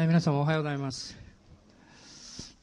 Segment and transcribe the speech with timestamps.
[0.00, 1.16] え皆様おはようございます、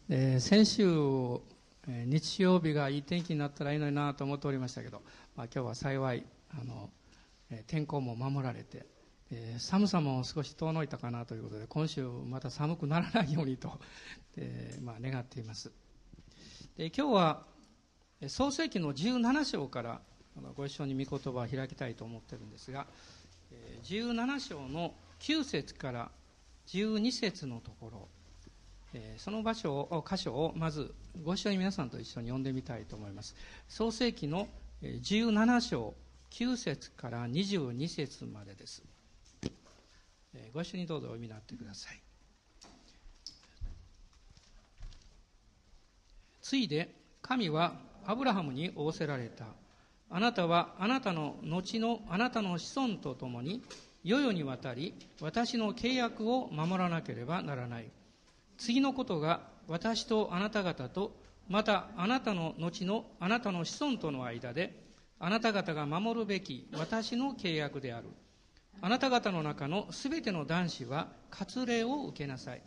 [0.08, 5.02] えー、先週、えー、日曜日がいい天気になったらいいのになと思っておりましたけど、
[5.36, 6.24] まあ、今日は幸い
[6.58, 6.90] あの、
[7.52, 8.86] えー、天候も守られて、
[9.34, 13.82] え寒さも少し遠のいたかなということで今週また寒くならないようにと、
[14.40, 15.74] えまあ、願っています。
[16.78, 17.46] で今日は
[18.30, 20.02] 創世紀の17章から
[20.56, 22.88] ご一緒に御言葉を開きたいと思ってるんですが
[23.84, 26.12] 17章の9節から
[26.68, 28.08] 12節のところ、
[28.94, 30.94] えー、その場所を箇所をまず
[31.24, 33.36] ご一緒に皆さんと一緒に読んでみたいと思います。
[33.68, 34.48] 創世紀の
[34.82, 35.94] 17章
[36.32, 38.84] 9節から22節までです、
[40.34, 42.00] えー、ご一緒にどうぞお読みになってください。
[46.42, 47.74] ついで神は
[48.06, 49.46] アブラハムに仰せられた。
[50.12, 53.64] あなたはあなたの後のあなたの子孫と共に
[54.06, 57.90] 世々にわたり私の契約を守らなければならない。
[58.56, 61.18] 次のことが私とあなた方と
[61.50, 64.80] またあなたの後のあなたの子孫との間で
[65.20, 68.10] あなた方が守るべき私の契約である。
[68.80, 72.62] あなた方の中のすべての男子は割礼を受けなさい。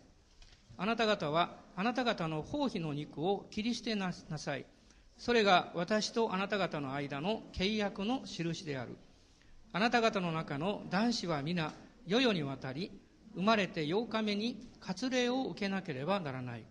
[0.77, 4.67] あなた方はあなた方の包皮の肉を切り捨てなさい。
[5.17, 8.97] それが私とあなた方の間の契約の印である。
[9.73, 11.73] あなた方の中の男子は皆
[12.07, 12.91] 世々にわたり
[13.35, 16.65] 生まれて8日目に割礼を受けなければならない。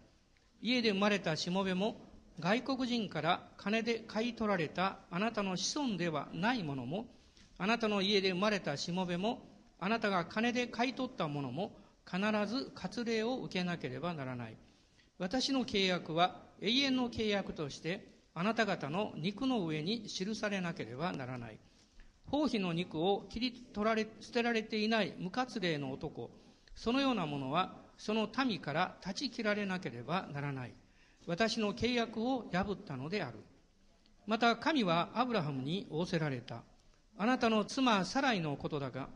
[0.61, 2.01] 家で生まれたしもべも
[2.39, 7.05] 外国人から金で買い取られたあなたの子孫ではないものも
[7.59, 9.47] あなたの家で生まれたしもべも
[9.79, 14.57] あなたが金で買い取ったものも必ず割礼を受けなければならない。
[15.19, 21.59] 私の契約は永遠の契約としてあなた方の肉の上に記されなければならない。
[22.29, 26.29] 包皮の肉を切り取られ、捨てられていない無活霊の男、
[26.75, 30.73] そのようなものは、その民から断ち切られなければならない。
[31.25, 33.37] 私の契約を破ったのである。
[34.25, 36.63] また神はアブラハムに仰せられた。
[37.17, 39.07] あなたの妻サライのことだが、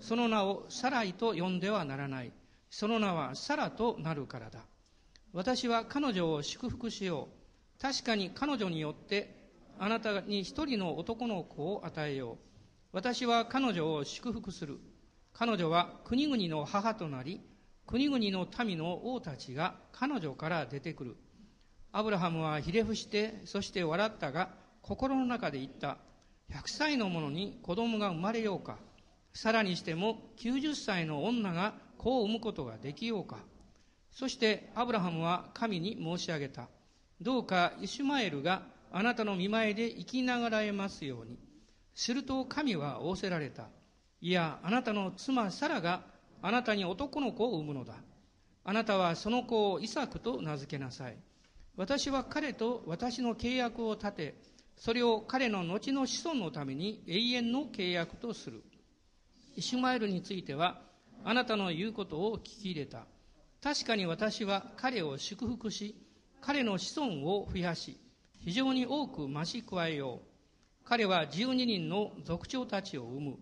[0.00, 2.32] その名をサライと呼んではならない。
[2.70, 4.60] その名はサラとなるからだ。
[5.32, 7.28] 私は彼女を祝福しよ
[7.78, 7.80] う。
[7.80, 9.45] 確かに彼女によって
[9.78, 12.36] あなたに一人の男の子を与えよう。
[12.92, 14.78] 私は彼女を祝福する。
[15.32, 17.40] 彼女は国々の母となり、
[17.86, 21.16] 国々の民の王たちが彼女から出てくる。
[21.92, 24.50] アブラハムはひれ伏して、そして笑ったが、
[24.82, 25.98] 心の中で言った。
[26.50, 28.78] 100歳の者に子供が生まれようか。
[29.34, 33.38] さらにしても90歳の女が子を産むことができようか。
[34.10, 36.68] そしてアブラハムは神に申し上げた。
[37.20, 38.62] どうかイシュマエルが
[38.98, 41.38] あなたの見前で生きながらえますように。
[41.94, 43.68] すると神は仰せられた。
[44.22, 46.00] いや、あなたの妻サラが
[46.40, 47.92] あなたに男の子を産むのだ。
[48.64, 51.18] あなたはその子をイサクと名付けなさい。
[51.76, 54.34] 私は彼と私の契約を立て、
[54.78, 58.64] それを彼の後の子孫のために永遠の契約とする。
[59.56, 60.80] イシュマエルについては、
[61.22, 63.04] あなたの言うことを聞き入れた。
[63.62, 65.96] 確かに私は彼を祝福し、
[66.40, 68.00] 彼の子孫を増やし、
[68.46, 70.84] 非常に多く増し加えよう。
[70.84, 73.38] 彼は12人の族長たちを生む。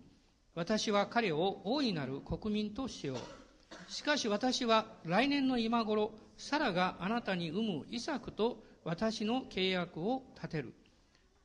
[0.55, 3.91] 私は彼を大いなる国民としよう。
[3.91, 10.73] しかし私は来年の今頃、サラがあなたに産むイサクと私の契約を立てる。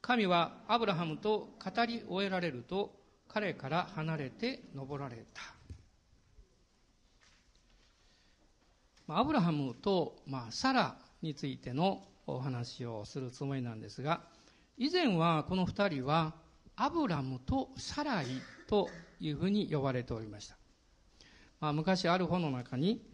[0.01, 5.43] 神はアブラハムと語り終えられると、彼から離れて登られた。
[9.15, 14.23] アブラハムと、まあ、サラについてのお話をするつもりなんですが、
[14.77, 16.35] 以前はこの二人は
[16.77, 18.27] アブラムとサライ
[18.67, 18.89] と
[19.21, 20.57] いうふうに呼ばれておりました。
[21.61, 23.05] まあ、昔ある本の中に、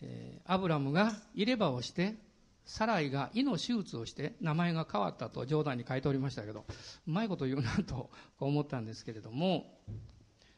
[0.00, 2.16] えー、アブラムが入れ歯をして、
[2.64, 6.64] サライが胃の手術をして名前が変わったと冗談に書いておりましたけど、
[7.06, 9.78] うまいこと言うなと思ったんですけれども、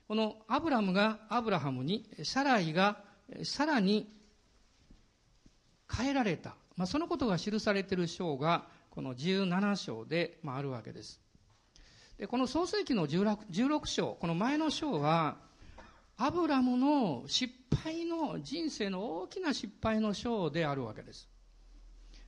[0.08, 3.02] このアブラムがアブラハムに、サライが
[3.42, 4.08] さらに
[5.90, 6.56] 変えられた。
[6.76, 11.20] まあ、そのことが記されている章がこの17章で、まあ、あるわけです。
[12.18, 15.36] で、この創世記の 16, 16章、この前の章は、
[16.16, 21.28] アブラムの失敗の、人生の大きな失敗の章であるわけです。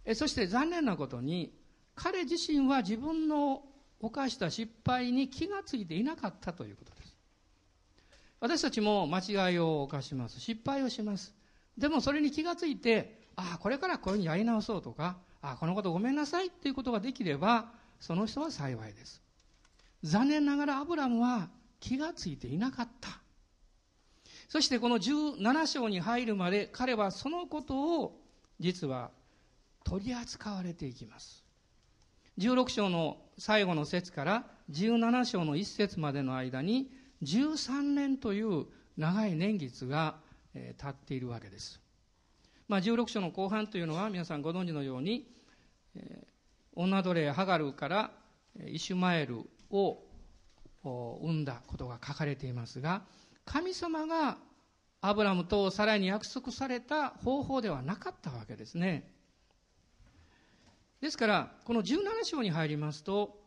[0.05, 1.53] えそして残念なことに、
[1.95, 3.63] 彼自身は自分の
[4.01, 7.17] 犯した失敗に気がついていなかったということです。
[8.41, 9.21] 私たちも間
[9.51, 10.41] 違いを犯します。
[10.41, 11.35] 失敗をします。
[11.79, 17.67] でもそれに気がついて、ああ、これからこういうふうにやり直そうとか、あこのことごめんなさいっていうことができれば
[18.01, 19.23] その人は幸いです
[20.03, 21.49] 残念ながらアブラムは
[21.81, 23.21] 気がついていなかった
[24.49, 28.21] そしてこの17章に入るまで彼はそのことを
[28.61, 29.11] 実は
[29.85, 31.45] 取り扱われていきます。
[32.39, 36.91] 16章の最後の節から17章の1節までの間に
[37.23, 38.67] 13年という
[38.97, 40.17] 長い年月が
[40.55, 41.81] 経っているわけです。
[42.69, 45.27] まあ、16章の後半というのは皆さんご存知のように、
[45.95, 46.27] えー、
[46.75, 48.11] 女奴隷ハガルから
[48.67, 49.99] イシュマエルを
[50.83, 53.03] 生んだことが書かれていますが
[53.45, 54.39] 神様が
[55.01, 59.13] アブラムとサラに約束された方法ではなかったわけですね。
[61.01, 63.39] ですからこの17章に入りますと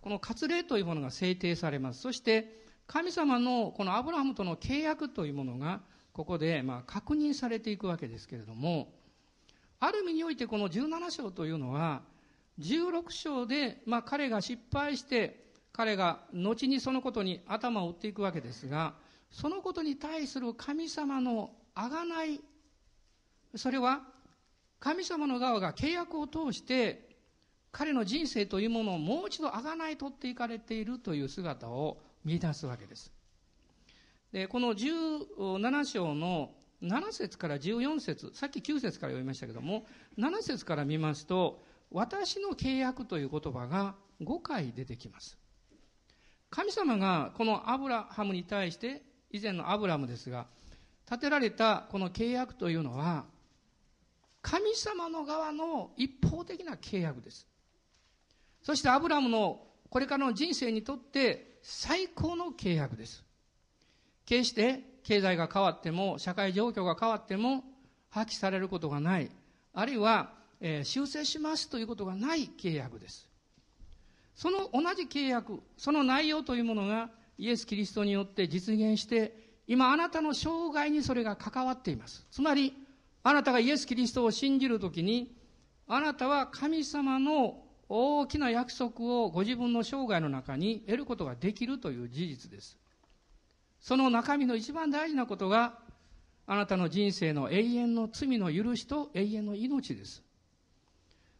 [0.00, 2.00] この割礼というものが制定されます。
[2.00, 5.80] そして神様のこのアブラムとの契約というものが
[6.12, 8.92] ここでまあ確認されていくわけですけれども
[9.80, 12.02] ある意味においてこの17章というのは
[12.60, 18.94] 16章でまあ彼が失敗して彼が後にそのことに頭を打っていくわけですが
[19.30, 22.40] そのことに対する神様のあがない
[23.54, 24.00] それは
[24.80, 27.08] 神様の側が契約を通して
[27.70, 33.12] 彼の人生というものをもう一度あがない取っていかれているという姿を見出すわけです。
[34.32, 36.50] でこの17章の
[36.82, 39.86] 7節から14節さっき9節から読みましたけども
[40.18, 45.38] 7節から見ますと私の契約という言葉が5回出てきます。
[46.50, 50.46] 神様がこのアブラハムに対して以前のアブラムですが
[51.10, 53.24] 立てられたこの契約というのは
[54.42, 57.46] 神様の側の一方的な契約です。
[58.62, 59.60] そしてアブラムの
[59.90, 63.24] これからの人生にとって最高の契約です。
[64.28, 67.64] 決して経済が変わっても、社会状況が変わっても、
[68.10, 69.30] 破棄されることがない。
[69.72, 73.26] あるいは、えー、修正しますということがない契約です。
[74.34, 77.08] その同じ契約、その内容というものが
[77.38, 79.32] イエス・キリストによって実現して、
[79.66, 82.26] 今あなたの生涯にそれが関わっています。
[82.30, 82.74] つまり、
[83.22, 85.34] あなたがイエス・キリストを信じるときに、
[85.86, 92.76] あなたは神様の大きな約束をご自分の生涯の中に得ることができるという事実です。
[93.80, 95.78] その中身の一番大事なことが、
[96.46, 100.22] あなたの人生の永遠の罪の許しと永遠の命です。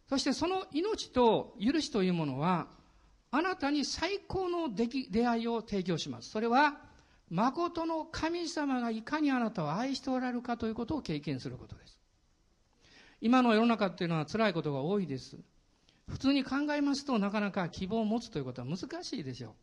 [0.07, 2.67] そしてその命と許しというものは、
[3.31, 6.29] あなたに最高の出出会いを提供します。
[6.29, 6.81] それは、
[7.29, 11.99] 誠の神様がいかにあなたを愛しておられるかということを経験することです。
[13.21, 15.37] 今の世の中っていうのは辛いことが多いです。
[16.07, 19.55] 普通に考えますとなかなか希望を持つということは難しいでしょ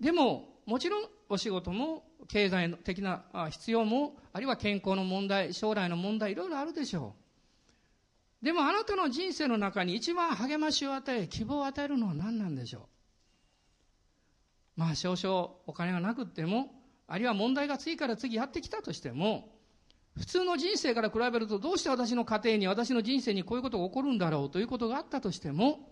[0.00, 0.04] う。
[0.04, 7.16] でも、もちろんお仕事も経済的な必要も、あるいは健康の問題、将来の問題、いろいろあるでしょ
[8.40, 8.44] う。
[8.44, 12.82] でもあなたの人生の中に一番励ましを与え、希望を与えるのは何なんでしょう。
[14.76, 16.72] まあ少々お金がなくっても、
[17.08, 19.52] あるいは問題が次から次やってきたとしても、
[20.16, 25.90] 普通の人生から比べるとどうして私の家庭に、私の人生にこういうことが起こるんだろうということがあったとしても、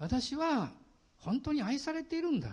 [0.00, 0.72] 私は
[1.18, 2.48] 本当に愛されているんだ。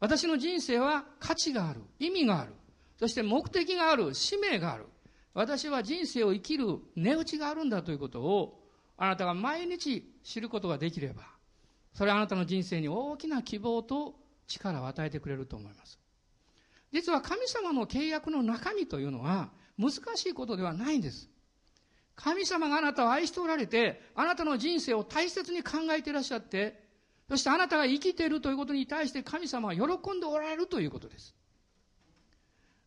[0.00, 2.52] 私の人生は価値がある、意味がある、
[2.98, 4.86] そして目的がある、使命がある。
[5.34, 8.62] 私は人生を生きる値打ちがあるんだということを、
[8.96, 11.24] あなたが毎日知ることができれば、
[11.92, 14.14] それはあなたの人生に大きな希望と
[14.46, 15.98] 力を与えてくれると思います。
[16.92, 21.28] 実は神様の契約の中身というのは難しいことではないんです。
[22.14, 26.85] 神様があなたを愛しておられて、あなたの人生を大切に考えていらっしゃって、
[27.28, 31.34] そしてあなたが生きているということに対して神様は喜んでおられるということです。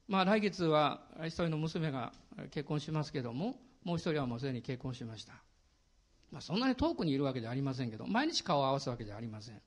[0.07, 2.13] まあ来月は一人の娘が
[2.51, 5.33] 結婚しますけども、もう一人はもうすでに結婚しました。
[6.31, 9.61] まあそんなに遠くにいるわけではありませんけど、毎日顔を合わすわけではありません。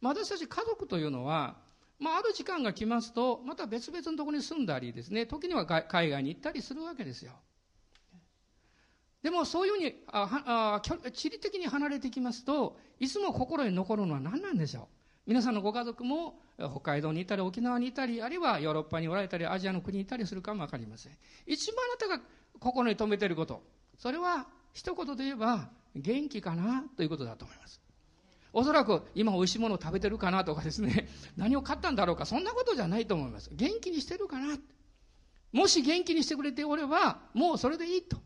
[0.00, 1.56] まあ私たち家族というのは、
[1.98, 7.32] まあある時間が来ますと、また別々のところに住んだりですね、時には海外に行ったりするわけですよ。
[9.22, 14.86] でもそういうふうにああ地理的に離れてきますといつも心に残るのは何なんでしょう？
[15.26, 21.12] 皆さんのご家族も北海道にいたり沖縄にいたりあるいはヨーロッパにおられたりアジアの国にいたりするかも分かりません。
[21.46, 22.24] 一番あなたが
[22.58, 23.62] 心に留めていること。
[23.98, 27.80] それは一言で言えば元気かなということだと思います。
[28.52, 31.08] おそらく今美味しいものを食べてるかなとかですね。
[31.36, 32.24] 何を買ったんだろうか。
[32.26, 33.50] そんなことじゃないと思います。
[33.52, 34.56] 元気にしてるかな。
[35.52, 38.16] もし元気にしてくれておればもうそれでいいと。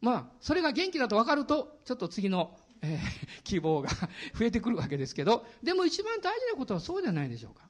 [0.00, 3.90] まあ、それが元気だと分かると、ちょっと次の、えー、 希望が
[4.38, 7.68] 増えてくるわけですけど、でも一番大事なことはそうじゃないでしょうか。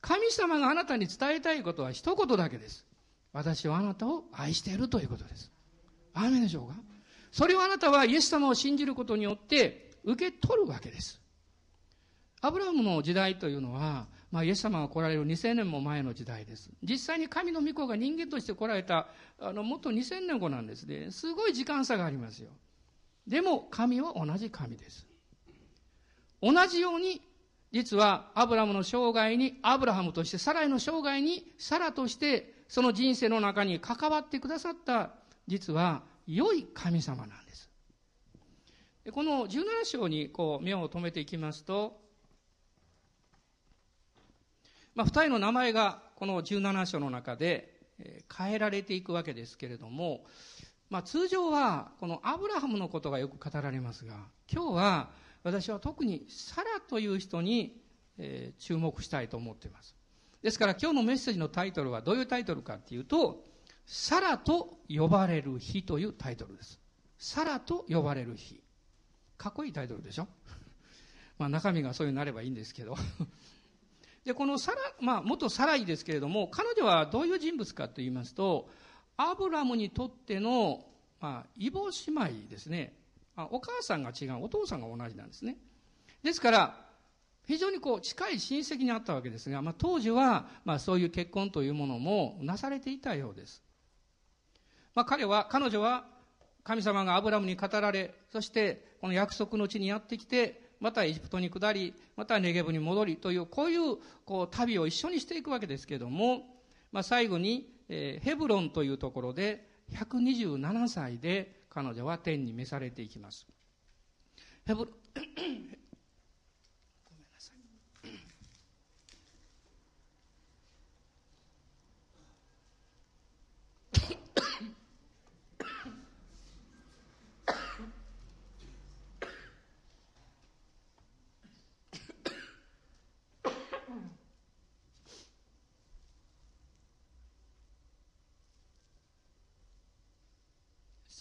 [0.00, 2.86] 神様があなたに伝えたいことは一言だけです。
[3.32, 5.50] 私はあなたを愛しているということです。
[6.12, 6.76] アーメンでしょうか
[7.32, 11.20] それをあなたはイエス様を信じることによって受け取るわけです。
[12.40, 16.68] アブラハムの時代というのは、まあ、イエス様が来られる2000年も前の時代です。
[16.82, 19.06] 実際に神の御子が人間として来られた、
[19.38, 21.12] あの、もっと2000年後なんですね。
[21.12, 22.48] すごい時間差がありますよ。
[23.28, 25.06] でも、神は同じ神です。
[26.42, 27.22] 同じように、
[27.70, 35.12] 実は、アブラムの生涯に、アブラハムとして、サライの生涯に、サラとして、その人生の中に関わってくださった、
[35.46, 37.70] 実は、良い神様なんです。
[39.12, 42.03] この17章にこう目を留めていきますと、
[44.94, 47.80] まあ、二人の名前がこの17章の中で
[48.36, 50.24] 変えられていくわけですけれども、
[50.90, 54.14] まあ、通常はこのアブラハムのことがよく語られますが、
[54.52, 55.10] 今日は
[55.42, 57.80] 私は特にサラという人に、
[58.60, 59.96] 注目したいと思っています。
[60.40, 63.42] ですから今日のメッセージのタイトルはどういうタイトルかっていうと、
[63.86, 66.78] サラと呼ばれる日というタイトルです。
[67.18, 68.62] サラと呼ばれる日。
[69.36, 70.28] かっこいいタイトルでしょ？
[71.38, 72.96] まあ中身がそういうになればいいんですけど
[74.24, 78.68] で、このサラ、まあ、元サライですけれども、彼女はどういう人物かと言いますと、
[79.16, 80.84] アブラムにとっての、
[81.20, 82.94] まあ、異母姉妹ですね
[83.36, 83.48] あ。
[83.50, 85.56] お母さんが違う、お父さんが同じなんですね。
[86.22, 86.84] ですから、
[87.46, 93.62] 非常にこう、近い親戚にあったわけですが、まあ、当時は、まあ、そういう結婚というものもなされていたようです。
[94.94, 96.06] まあ、彼は、彼女は、
[96.62, 106.42] 神様がアブラムに語られ、そして、この約束の地にやってきて、またエジプトに下り、またネゲブに戻りという、こういう、こう、旅を一緒にしていくわけですけれども、
[106.92, 113.46] まあ、最後に、えー、ヘブロンというところで、127歳で彼女は天に召されていきます。
[114.66, 114.90] ヘブ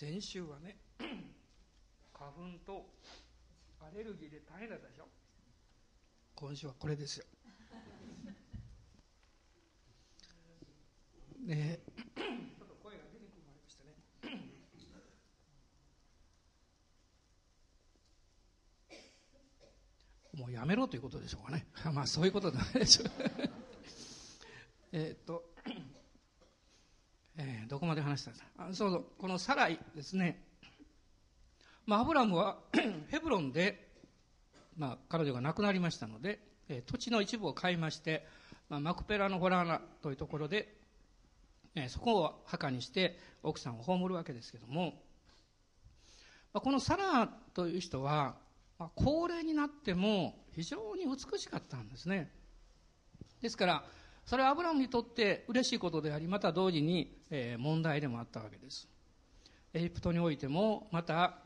[0.04, 0.76] 先週はね
[2.14, 2.90] 花粉と
[3.80, 5.08] アレルギーで大変だったでしょ？
[6.36, 7.26] 今週はこれですよ。
[11.46, 11.80] ね。
[12.18, 13.96] ちょっと声が出にくくなりましたね。
[20.38, 21.66] もうやめろということでしょうかね。
[21.94, 23.08] まあそういうことないでしょう。
[24.92, 25.53] えっと
[27.38, 28.68] えー、どこまで話したんですか？
[28.74, 30.40] そうそうこのサライですね、
[31.86, 32.58] まあ、アブラムは
[33.10, 33.90] ヘブロンで、
[34.78, 38.26] まあ、彼女が亡くなりましたので、えー、土地の一部を買いまして、
[38.70, 40.76] まあ、マクペラのホラーナというところで、
[41.76, 44.94] えー、そこを墓にして奥さんを葬るわけですけども、
[46.54, 48.36] まあ、このサラーという人は、
[48.78, 52.32] まあ、高齢になっても非常に美しかったんですね。
[53.42, 53.84] ですから
[54.26, 58.88] それはアブラムにとって嬉しいことであり、また同時に、えー、問題でもあったわけです。
[59.74, 61.40] エジプトにおいても、また、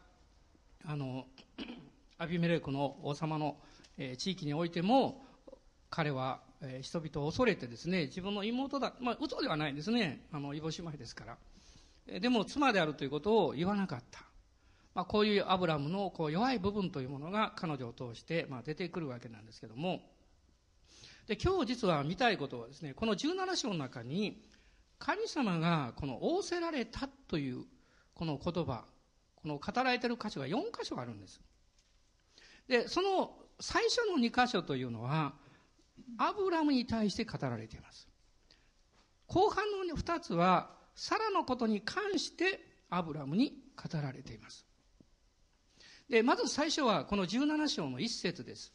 [0.86, 1.26] あの、
[2.20, 3.58] アビメレクの王様の、
[3.98, 5.26] えー、地域においても、
[5.90, 10.26] 彼は、えー、人々を恐れてですね、自分の妹だ、まあ、嘘ではないですね。
[10.32, 11.26] あの、イボ姉妹ですか
[12.06, 12.20] ら。
[12.20, 14.28] でも、妻であるということを言わなかった。
[14.98, 20.02] まあ、こういうアブラムのこう弱い部分というものが彼女を通して、まあ、出てくるわけなんですけども、
[21.28, 24.42] で、今日実は見たいことはですね、この17章の中に、
[24.98, 27.66] 神様がこの仰せられたという
[28.16, 28.86] この言葉、
[29.36, 31.42] この語られている箇所が4箇所あるんです。
[32.68, 35.34] で、その最初の2箇所というのは、
[36.18, 38.08] アブラムに対して語られています。
[39.28, 44.66] 後半の2つは、サラのことに関してアブラムに語られています。
[46.10, 48.74] で、まず最初はこの17章の1節です。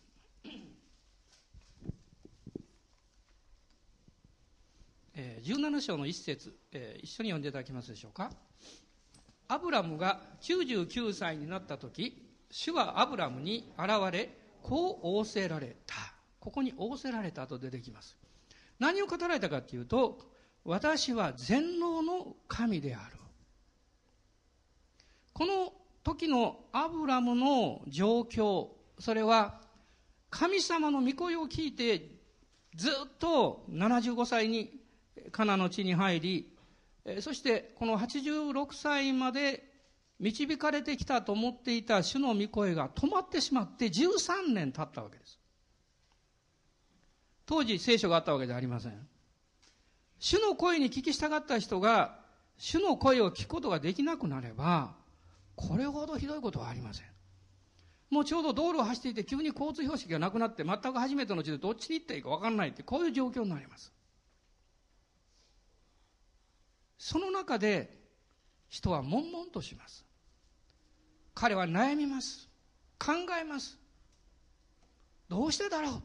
[5.14, 8.30] えー、17章の一節、えー、一緒に読んでいただけますでしょうか？
[9.48, 14.30] アブラムが99歳になった時、主はアブラムに現れ、
[14.62, 15.94] こう仰せられた。
[16.40, 18.16] ここに仰せられたと出てきます。
[18.78, 20.18] 何を語られたかというと、
[20.64, 23.16] 私は全能の神である。
[25.32, 25.72] この
[26.04, 29.60] 時のアブラムの状況、それは
[30.30, 32.08] 神様の御声を聞いて
[32.74, 34.81] ずっと75歳に
[35.30, 36.56] カナの地に入り、
[37.20, 39.64] そしてこの86歳まで
[40.20, 45.38] 導かれてきたと思っていた主の御声が止まってしまって13年経ったわけです。
[47.44, 49.08] 当時聖書があったわけじゃありません。
[50.18, 52.20] 主の声に聞き従った人が
[52.56, 54.94] 主の声を聞くことができなくなれば、
[55.56, 57.06] これほどひどいことはありません。
[58.10, 63.92] もうちょうど道路を走っていて急に交通標識がなくなって全く初めての地でどっちに行ったらいいか分からないってこういう状況になります。
[67.02, 67.98] その中で
[68.68, 70.06] 人は悶々とします。
[71.34, 72.48] 彼は悩みます。
[72.96, 73.76] 考えます。
[75.28, 76.02] どうしてだろう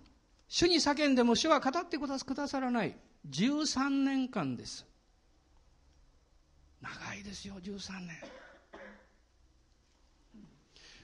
[0.48, 2.98] 主に叫んでも主は語ってくださらない
[3.30, 4.88] 13年間です。
[6.82, 8.18] 長いですよ、13年。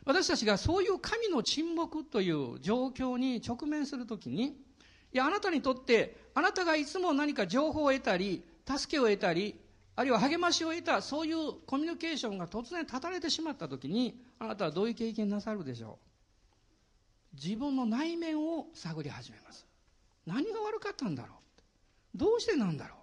[0.05, 4.45] 私たちがそういう神の沈黙という状況に直面するときに、
[5.13, 9.59] いや、あなたにとって、あなたがいつも何か情報を得たり、助けを得たり、
[9.95, 15.99] あるいは励ましを得た、そういうコミュニケーションが突然断たれてしまったときに、あなたはどういう経験なさるでしょ
[17.33, 17.35] う？
[17.35, 19.67] 自分の内面を探り始めます。
[20.25, 21.35] 何が悪かったんだろ
[22.15, 22.17] う？
[22.17, 22.97] どうしてなんだろう？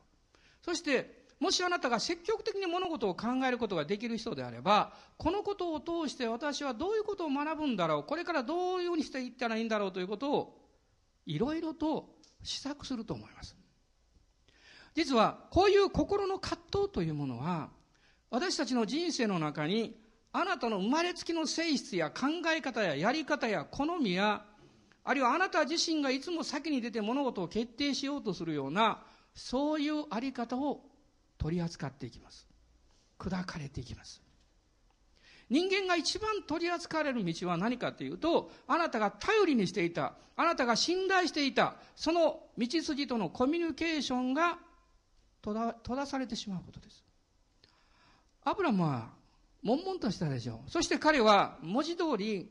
[0.64, 9.92] そして、もしあなたが積極的に物事を考えることができる人であれば、このことを通して私はどういうことを学ぶんだろう、これからどういうふうにしていったらいいんだろう？
[9.92, 10.58] ということを、
[11.26, 13.56] いろいろと試作すると思います。
[15.00, 17.70] 実は、こういう心の葛藤というものは、
[18.28, 19.98] 私たちの人生の中に、
[20.30, 24.44] あなたの生まれつきの性質や考え方ややり方や好みや、
[25.02, 29.02] あるいはあなた自身がいつも先に出て物事を決定しようとするような、
[29.34, 30.82] そういうあり方を
[31.38, 32.46] 取り扱っていきます。
[33.18, 34.20] 砕かれていきます。
[35.48, 44.58] 人間が一番取り扱われる道は何かというと、あなたが頼りにしていた、あなたが信頼していた、その道筋とのコミュニケーションが
[45.42, 47.04] 閉ざされてしまうことです。
[48.44, 49.10] アブラムは
[49.62, 50.70] 悶々としたでしょう。
[50.70, 52.50] そして彼は文字通り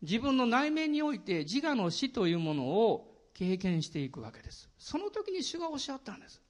[0.00, 4.68] 自分の内面において自我の死というものを経験していくわけです。
[4.78, 6.40] その時に主がおっしゃったんです。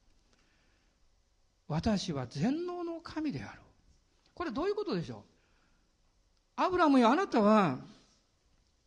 [1.68, 3.60] 私は全能の神である。
[4.34, 5.22] これどういうことでしょう？
[6.56, 7.78] アブラムよあなたは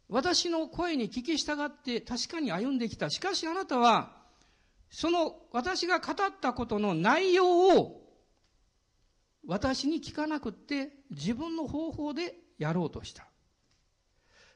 [0.08, 3.10] 私の声に聞き従って確かに歩んできた。
[3.10, 4.12] しかしあなたは
[4.89, 8.01] その私が語ったことの内容を
[9.48, 13.28] 私に聞かなくって自分の方法でやろうとした。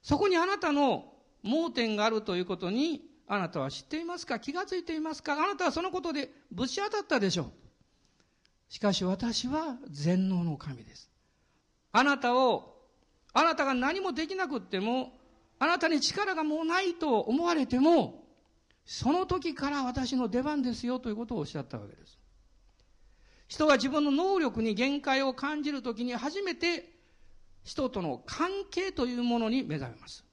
[0.02, 1.13] そこにあなたの
[1.44, 4.39] 盲点があるということにあなたは知っていますか？
[4.39, 5.34] 気がついていますか？
[5.34, 7.52] あなたはそのことでぶち当たったでしょう。
[8.70, 11.12] しかし私は全能の神です。
[11.92, 12.78] あなたを、
[13.34, 15.12] あなたが何もできなくっても、
[15.58, 18.19] あなたに力がもうないと思われても、
[18.91, 22.17] その時から私の出番ですよということをおっしゃったわけです。
[23.47, 26.89] 人が自分の能力に限界を感じるときに初めて
[27.63, 30.25] 人との関係というものに目覚めます。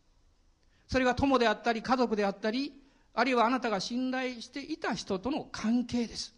[0.88, 2.72] それが友であったり家族であったり、
[3.12, 6.34] あるいはあなたが信頼していた人との関係です。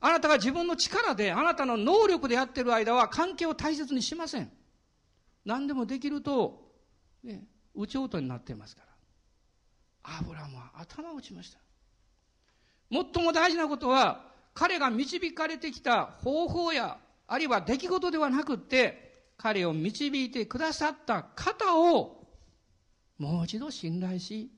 [0.00, 4.50] あなたが自分の力で、あなたの能力でやってる間は関係を大切にしません。
[5.44, 6.72] 何でもできると、
[7.22, 7.44] ね、
[7.76, 8.87] 宇宙とになっていますから。
[10.18, 11.58] アブラムは頭を打ちました。
[12.90, 22.26] 最も大事なことは、彼が導かれてきた方法や、あるいは出来事ではなくって、彼を導いてくださった方を、
[23.18, 24.50] もう一度信頼し、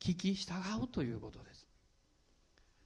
[0.00, 1.66] 聞き従うということです。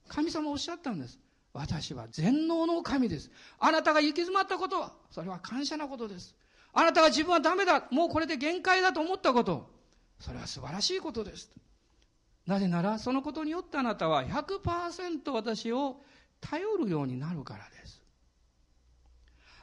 [0.09, 1.19] 神様おっしゃったんです。
[1.53, 3.31] 私は全能の神です。
[3.59, 6.37] あなたが行き詰まったことは、それは感謝なことです。
[6.73, 9.69] あなたが自分はダメだ、もうこれで限界だと思ったこと、
[10.21, 11.51] それは素晴らしいことです。
[12.51, 16.03] なぜなら、そのことによってあなたは100%私を
[16.41, 18.03] 頼るようになるからです。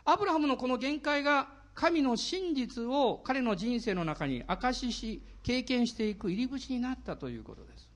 [0.05, 7.91] アブラハムのこの限界が神の真実を彼の人生の中に証しし、経験していく入り口になったということです。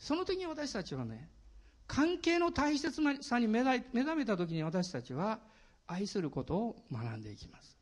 [0.00, 1.30] その時に私たちはね、
[1.86, 5.38] 関係の大切さに目覚めた時に私たちは
[5.86, 7.78] 愛することを学んでいきます。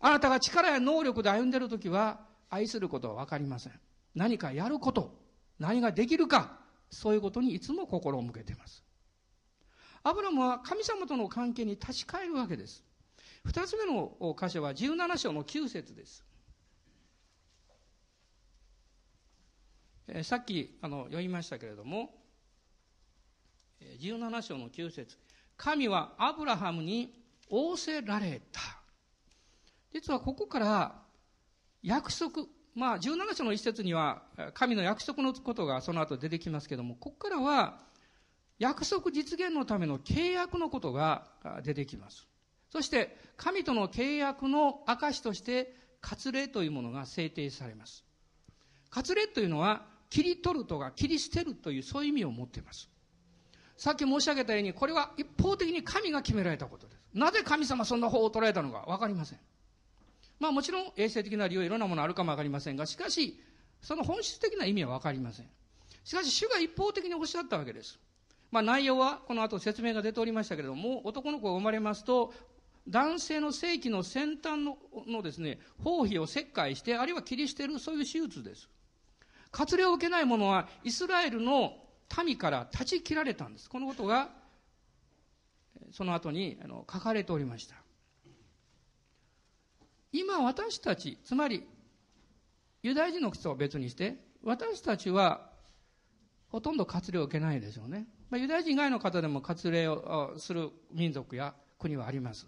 [0.00, 3.78] あなたが力や能力で歩んでいる時は愛することは分かりません。
[4.18, 5.16] 何かやること、
[5.60, 6.58] 何ができるか、
[6.90, 8.84] そういうことにいつも心を向けています。
[10.02, 12.84] アブラムは神様との関係に立ち返るわけです。
[13.44, 16.24] 二つ目の箇所は17章の9節です。
[20.08, 22.10] えさっきあの読みましたけれども、
[24.00, 25.16] 17章の9節
[25.56, 27.14] 神はアブラハムに
[27.50, 28.60] 仰せられた。
[29.92, 31.02] 実はここから
[31.82, 32.46] 約束、
[32.78, 34.22] まあ17章の一節には
[34.54, 37.80] 神の約束のことがその後出てきますけども、ここからは
[38.60, 41.26] 約束実現のための契約のことが
[41.64, 42.28] 出てきます。
[42.70, 48.04] そして神との契約の証として割礼というものが制定されます。
[48.90, 52.88] 割礼というのは切り取るとか切り捨てるというそういう意味を持っています。
[53.76, 57.00] さっき申し上げたように、これは一方的に神が決められたことです。
[57.12, 59.40] なぜ神様そんな法を捉えたのか分かりません。
[60.38, 63.40] まあもちろん衛生的な理由いろんなものあるかもわかりませんが、しかし、
[63.80, 65.46] その本質的な意味はわかりません。
[66.04, 67.98] しかし主が一方的におっしゃったわけです。
[68.50, 72.32] まあ内容はこの後説明が出ておりましたけれども、男の子が生まれますと、
[72.88, 78.68] 男性の性器の先端ののですね、包皮を切開して、あるいは切り捨てる、そういう手術です。
[79.50, 81.76] 割礼を受けない者は、イスラエルの
[82.24, 83.68] 民から断ち切られたんです。
[83.68, 84.30] このことが、
[85.92, 87.76] その後にあの書かれておりました。
[90.12, 91.66] 今私たち、つまり、
[92.82, 95.50] ユダヤ人の靴を別にして、私たちは、
[96.48, 98.06] ほとんど割礼を受けないでしょうね。
[98.30, 102.46] まあ、ユダヤ人以外の方でも割礼をする民族や国はあります。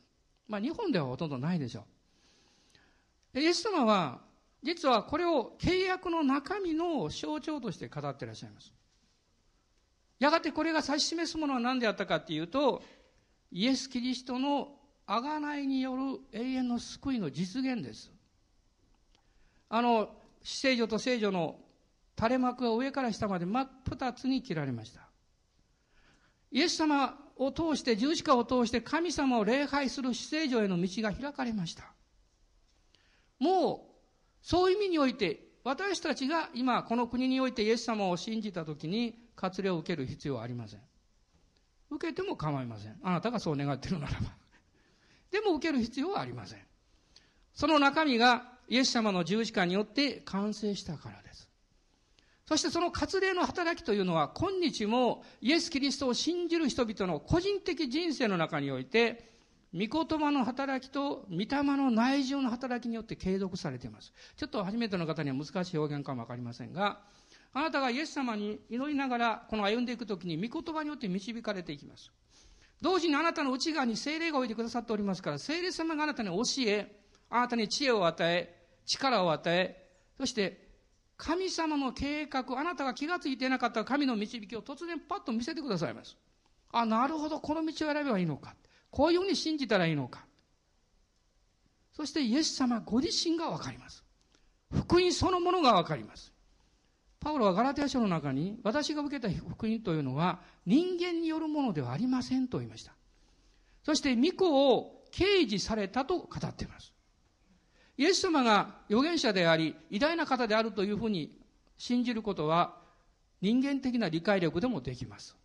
[0.48, 1.84] まあ、日本ではほとんどないでしょ
[3.34, 3.40] う。
[3.40, 4.20] イエス様は、
[4.62, 8.72] 実はこれを契約の中身の象徴として語っていらっしゃいます。
[10.18, 12.82] やがてこれが指し示すものは何であったかっていうと、
[13.50, 14.79] イエス・キリストの
[15.10, 18.12] 贖いによる永遠の救いの実現です。
[19.68, 20.08] あの、
[20.40, 21.58] 聖女と聖女の
[22.16, 25.00] 垂れ幕が上から下まで真っ二つに切られました。
[26.52, 31.92] イエス様を通して、十字架を通して神様を礼拝する死聖女への道が開かれました。
[33.40, 40.80] もう、そういう意味において、私たちが今この国においてイエス様を信じたときに割礼を受ける必要はありません。
[41.90, 42.96] 受けても構いません。
[43.02, 44.39] あなたがそう願っているならば。
[45.30, 46.58] でも受ける必要はありません。
[47.54, 51.48] その中身がイエス様の十字架によって完成したからです。
[52.46, 59.30] そしてその割礼の働きというのは今日もイエス・キリストを信じる人々の個人的人生の中において
[59.72, 64.12] 御言葉の働きと御霊の内情の働きによって継続されています。
[64.36, 66.98] ちょっと初めての方には難しい表現かもわかりませんが、
[67.52, 72.10] あなたがイエス様に祈りながらこの歩んでいくときに御言葉によって導かれていきます。
[72.80, 76.90] 同時にあなたの内側に精霊が置いてくださっておりますから、精霊様があなたに教え、
[77.28, 79.88] あなたに知恵を与え、力を与え、
[80.18, 80.68] そして
[81.16, 86.16] 神様の計画、あなたが気がついていなかった神の導きを突然パッと見せてくださいます。
[86.72, 88.54] あ、なるほど、この道を選べばいいのか。
[88.90, 90.24] こういうふうに信じたらいいのか。
[91.92, 94.02] そしてイエス様ご自身がわかります。
[94.72, 96.29] 福音そのものがわかります。
[97.20, 102.92] パウロはガラテヤ書の中に、私が受けた福音というのは人間によるものではありませんと言いました。
[103.84, 106.92] そして、御子を掲示されたと語っています。
[107.98, 111.38] イエス様が預言者であり、偉大な方であるというふうに
[111.76, 112.76] 信じることは、
[113.42, 115.36] 人間的な理解力でもできます。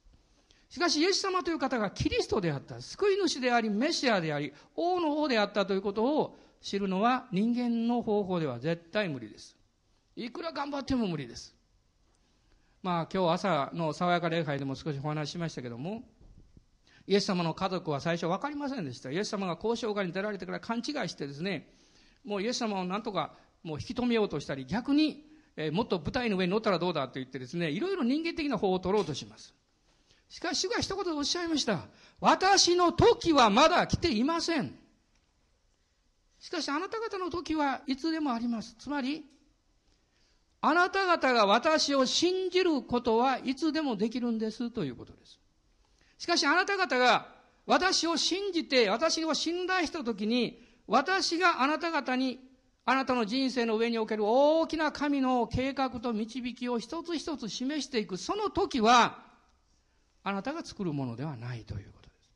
[0.69, 9.55] しかし、イエス様という方がキリストであった、救い主であり、メシアであり、王の王であったということを知るのは人間の方法では絶対無理です。
[10.15, 11.54] いくら頑張っても無理です。
[12.85, 16.03] まあ、今日朝の爽やか礼拝でも少しお話ししましたけども、
[17.07, 19.09] イエス様の家族は最初分かりませんでした。
[19.09, 21.67] イエス様が交渉外に出られてから勘違いしてですね、
[22.23, 25.25] もうイエス様をなんとかもう引き止めようとしたり、逆に、
[25.57, 29.55] えー、もっと舞台の上に乗ったらどうだと言ってですね、いろいろ人間的な方を取ろうとします。
[30.29, 31.87] しかし主が一言でおっしゃいました。
[32.19, 34.77] 私の時はまだ来ていません。
[36.37, 38.75] しかしあなた方の時はいつでもあります。
[38.77, 39.25] つまり、
[40.67, 45.39] あなた方が私を信じることはいつでもできるんですということです。
[46.17, 47.27] しかしあなた方が
[47.67, 52.39] 私を信じて私を信頼した時に私があなた方に、
[52.85, 59.23] あなたの人生の上における大きな神の計画と導きを一つ一つ示していく、その時は、
[60.23, 62.31] あなたが作るものではないということです。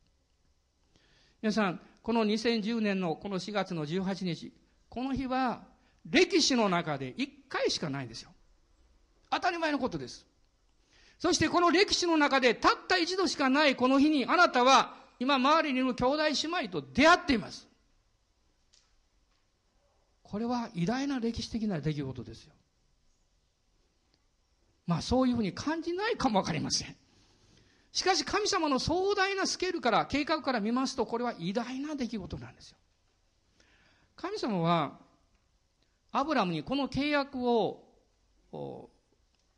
[1.41, 4.53] 皆さん、この2010年のこの4月の18日、
[4.89, 5.63] この日は、
[6.05, 8.31] 歴史の中で1回しかないんですよ。
[9.31, 10.25] 当たり前のことです。
[11.19, 17.67] そしてこの歴史の中でたった一度しかないこの日にあなたは今周りにいる兄弟姉妹と出会っています。
[20.23, 22.53] これは偉大な歴史的な出来事ですよ。
[24.85, 26.95] まあそういうふうに感じないかもわかりません。
[27.91, 32.77] しかし神様の壮大なスケールから、計画から見ますと、これは偉大な出来事なんですよ。
[34.15, 34.99] 神様は、
[36.11, 37.83] アブラムにこの契約を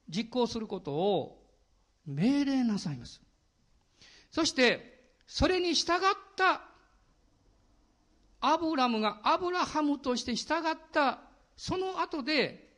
[0.10, 1.42] 実行することを
[2.06, 3.22] 命令なさいます。
[4.32, 6.00] そして、それに従っ
[6.36, 6.62] た
[8.42, 11.20] アブラムがアブラハムとして従った
[11.56, 12.72] その後で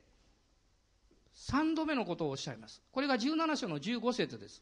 [1.36, 2.82] 3度目のことをおっしゃいます。
[2.92, 4.62] これが17章の15節です。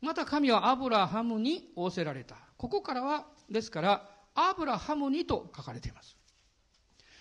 [0.00, 2.36] また神はアブラハムに仰せられた。
[2.56, 6.16] ここからは、ですから、アブラハムにと書かれています。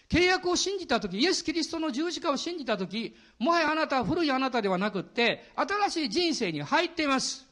[0.09, 7.47] 契約を信じたとき、イエス・キリストの十字架を信じたとき、もはやあなたは古いあなたではなくって、新しい人生に入っています。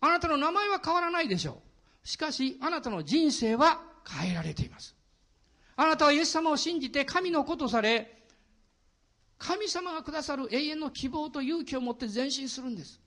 [0.00, 1.62] あなたの名前は変わらないでしょ
[2.04, 2.08] う。
[2.08, 4.94] しかし、あなたの人生は変えられています。
[5.76, 8.18] あなたはイエス様を信じて神の子とされ、
[9.38, 13.00] 神様がくださる永遠の希望と勇気を持って前進するんです。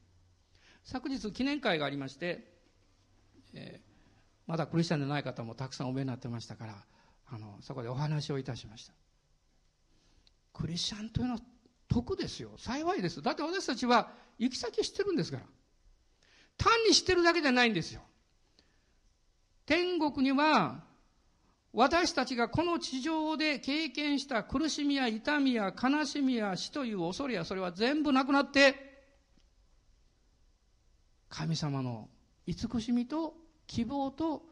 [0.84, 2.44] 昨日記念会がありまして、
[3.54, 3.90] えー、
[4.48, 6.76] まだクリスチャンでない方もたくさんお見えになってましたから、
[7.28, 8.94] あの、そこでお話をいたしました。
[10.54, 11.40] クリスチャンというのは
[11.88, 12.52] 得ですよ。
[12.58, 13.22] 幸いです。
[13.22, 15.44] だって私たちは行き先知ってるんですから。
[16.58, 18.02] 単に知ってるだけじゃないんですよ。
[19.66, 20.84] 天国には
[21.74, 28.76] 私たちがこの地上で経験した苦しみや痛みや悲しみや死という恐れやそれは全部なくなって
[31.28, 32.08] 神様の
[32.46, 33.34] 慈しみと
[33.68, 34.44] 希望と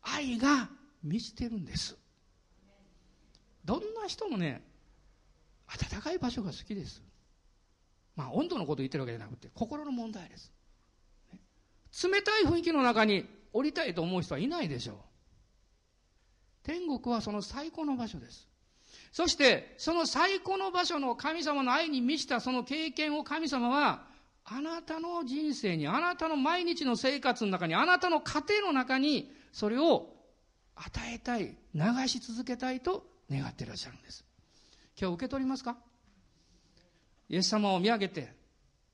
[0.00, 0.70] 愛が
[1.02, 1.98] 満ちてるんです。
[3.64, 4.62] どんな人もね、
[5.90, 7.02] 暖かい場所が好きです。
[8.16, 10.52] まあ温度のこと言ってるわけじゃなくて、心の問題です。
[12.08, 14.96] 冷たい雰囲気の中に降りたいと思う人はいないでしょう。
[16.64, 18.48] 天国はその最高の場所です。
[19.12, 24.06] そして、その最高の場所の神様の愛に満ちたその経験を神様は
[24.44, 30.08] あなたの人生に、あなたの毎日の生活の中に、あなたの家庭の中に、それを
[30.74, 34.24] 与えたい、流し続けたいと願っていらっしゃるんです。
[35.00, 35.76] 今日受け取りますか？
[37.28, 38.34] イエス様を見上げて、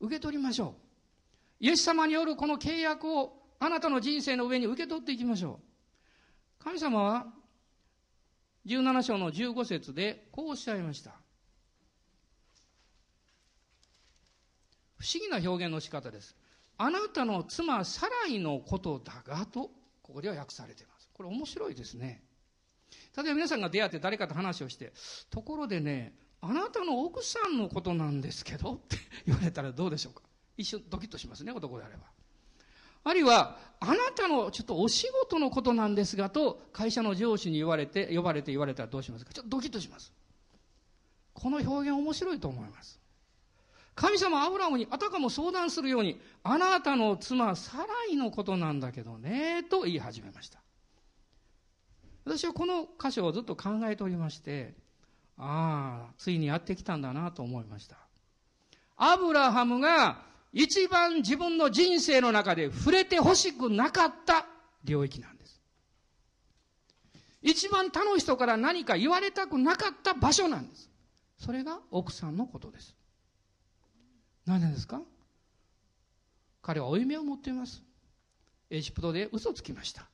[0.00, 0.74] 受け取りましょ
[1.60, 1.64] う。
[1.64, 5.58] イエス様によるこの契約をあなたの人生の上に受け取っていきましょ
[6.60, 6.64] う。
[6.64, 7.26] 神様は、
[8.66, 11.12] 17章の15節でこうおっしゃいました。
[14.98, 16.36] 不思議な表現の仕方です。
[16.76, 19.70] あなたの妻サライのことだがと、
[20.02, 21.08] ここでは訳されています。
[21.12, 22.22] これ面白いですね。
[23.16, 24.92] 例えば皆さんが出会って誰かと話をして、
[25.30, 28.96] ところでね、あなたの奥さんのことなんですけどって
[29.26, 30.22] 言われたらどうでしょうか？
[30.56, 32.02] 一瞬ドキッとしますね、男であれば。
[33.04, 39.32] あるいは、あなたのちょっとお仕事のことなんですがと、会社の上司に言われて、呼ばれて言われたらどうしますか？
[39.32, 40.12] ちょっとドキッとします。
[41.32, 43.00] この表現面白いと思います。
[43.94, 50.60] 神様アブラムにあたかも相談するように、あなたの妻サライのことなんだけどね、と言い始めました。
[52.28, 54.74] 私はこの箇所をずっと考えておりまして、
[55.38, 57.96] ああ、ついにやってきたんだなと思いました。
[58.98, 60.20] アブラハムが
[60.52, 64.44] 一番自分の人生の中で触れてほしくなかった
[64.84, 65.58] 領域なんです。
[67.40, 70.90] 一番他の人から何か言われたくなかった場所なんです。
[71.38, 72.94] それが奥さんのことです。
[74.44, 75.00] 何でですか？
[76.60, 77.82] 彼は負い目を持っています。
[78.68, 80.06] エジプトで嘘つきました。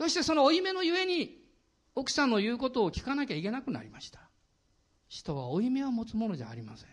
[0.00, 1.44] そしてその負い目のゆえに、
[1.94, 4.20] 奥さんの言うことを聞かなきゃいけなくなりました。
[5.10, 6.88] 人は負い目を持つものじゃありません。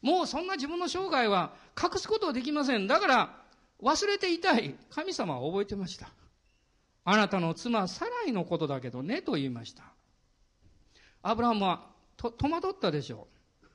[0.00, 2.86] もうそんな自分の生涯は隠すことはできません。
[2.86, 3.36] だから
[3.82, 4.76] 忘れていたい。
[4.88, 6.08] 神様は覚えてました。
[7.04, 9.84] あなたの妻サライのことだけどねと言いました。
[11.20, 11.86] アブラハムは
[12.16, 13.28] と戸惑ったでしょ
[13.62, 13.66] う。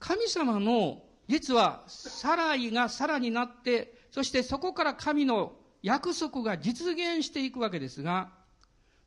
[0.00, 8.30] 神様の、実は、サライがさらになって、そしてそこから神の約束が実現していくわけですが、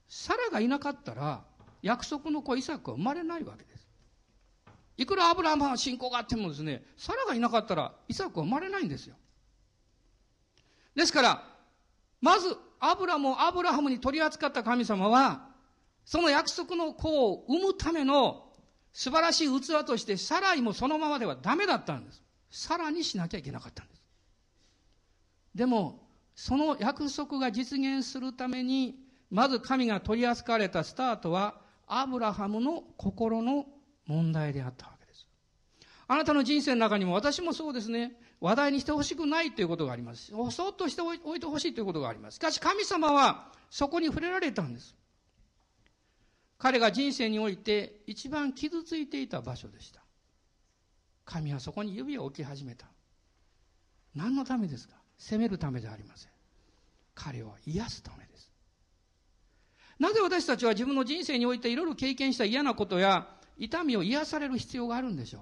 [0.08, 1.44] サラがいなかったら、
[1.82, 3.88] 約束の子イサクは生まれないわけです。
[4.98, 9.16] いくらアブラハムは信仰があってもですね、サラがいなかったらイサクは生まれないんですよ。
[10.96, 11.44] ですから、
[12.20, 15.50] まず、アブラムをアブラハムに取り扱った神様は、
[16.06, 18.52] その約束の子を産むための
[18.92, 22.22] 素晴らしい器として、サライもそのままではダメだったんです。
[22.50, 24.01] さらにしなきゃいけなかったんです。
[25.56, 28.96] でも、その約束が実現するために、
[29.30, 31.56] まず神が取り扱われたスタートは、
[31.88, 33.66] アブラハムの心の
[34.06, 35.28] 問題であったわけです。
[36.08, 40.32] あなたの人生の中にも、私もそうですね、話題にしてほしくないということがあります。
[40.52, 42.36] そっとしておいてほしいということがあります。
[42.36, 44.96] しかし神様は、そこに触れられたんです。
[46.58, 50.04] 彼が人生において一番傷ついていた場所でした。
[51.26, 52.86] 神はそこに指を置き始めた。
[54.14, 56.32] 何のためですか責めるためではありません。
[57.14, 58.52] 彼を癒すためです。
[60.00, 65.42] なぜ私たちは自分の人生においていろいろ経験した嫌なことや痛みを癒される必要があるんでしょう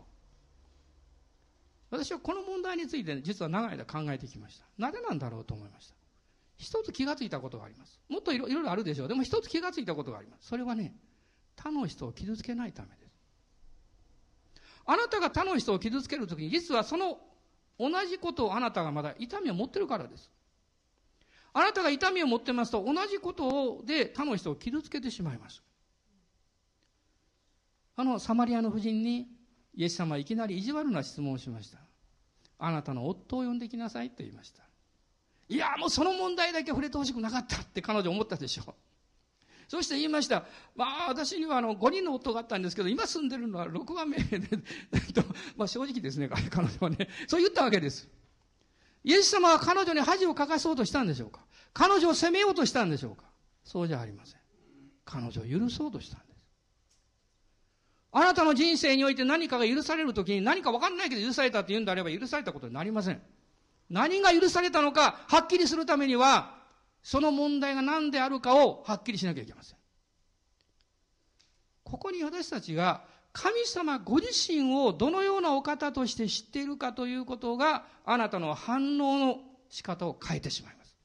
[1.91, 4.65] 私はこの問題について、実は長い間考えてきました。
[4.77, 5.95] なぜなんだろうと思いました。
[6.57, 8.01] 一つ気がついたことがあります。
[8.09, 9.07] もっといろいろあるでしょう。
[9.07, 10.47] でも一つ気がついたことがあります。
[10.49, 10.93] それはね、
[11.55, 12.99] 他の人を傷つけないためです。
[14.85, 17.17] あなたが他の人を傷つけるときに、実はその
[17.79, 20.29] 同じことをあなたがまだ痛みを持ってるからです。
[21.53, 25.63] あなたが痛みを持ってますと、同じことで他の人を傷つけてしまいます。
[27.95, 29.27] あの、サマリアの夫人に、
[29.73, 31.79] イエス様はいきなり意地悪な質問をしました。
[32.57, 34.63] あなたの夫を呼んできなさいと言いました。
[35.47, 38.73] いや、もうその問題だけ触れてほしくなかったって彼女思ったでしょう。
[39.69, 40.45] そして言いました。
[40.75, 44.39] まあ、私にはあの、5人の夫があったんですけど、今住んでるのは6番目で、
[45.13, 45.23] と、
[45.55, 47.07] まあ正直ですね、彼女はね。
[47.27, 48.09] そう言ったわけです。
[49.03, 51.41] イエス様は彼女に恥をかかそうとしたんでしょうか？
[51.71, 53.25] 彼女を責めようとしたんでしょうか？
[53.63, 54.39] そうじゃありません。
[55.05, 56.39] 彼女を許そうとしたんです。
[58.11, 63.21] あなたの人生において何かが許されるときに何か分かんないけど許されたって言うんであれば許されたことになりません。
[63.87, 66.58] 何が許されたのかはっきりするためには
[67.03, 69.77] その問題が何であるかをはっきりしなきゃいけません。
[71.83, 79.37] ここに私たちが神様ご自身をどのようなお方として知っているかということがあなたの反応の
[79.69, 80.95] 仕方を変えてしまいます。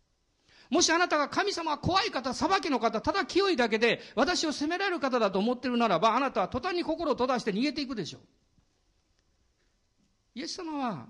[0.71, 8.23] もしあなたが神様は怖い方、裁きの方、ただ清いだけで私を責められる方だと思っているならば、あなたは途端に心を閉ざして逃げていくでしょう。
[10.35, 11.07] イエス様は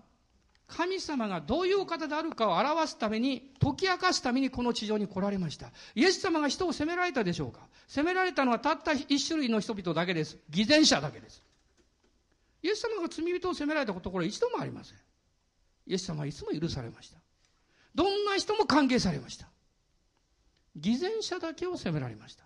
[0.66, 5.70] 神様がどういうお方であるかを表すために、解き明かすためにこの地上に来られました。
[5.94, 7.60] イエス様が人を責められたでしょうか？
[7.86, 10.38] 責められたのはたった一種類の人々だけです。
[10.50, 11.42] 偽善者だけです。
[12.62, 14.98] イエス様が罪人を責められたこところは一度もありません。
[15.86, 17.18] イエス様はいつも許されました。
[17.94, 19.46] どんな人も歓迎されました。
[20.74, 22.44] 偽善者だけを責められました。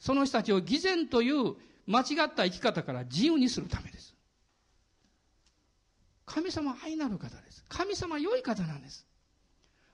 [0.00, 1.54] その人たちを偽善という
[1.86, 4.13] 間違った生き方から自由にするためです。
[6.26, 7.64] 神様愛なる方です。
[7.68, 9.06] 神様良い方なんです。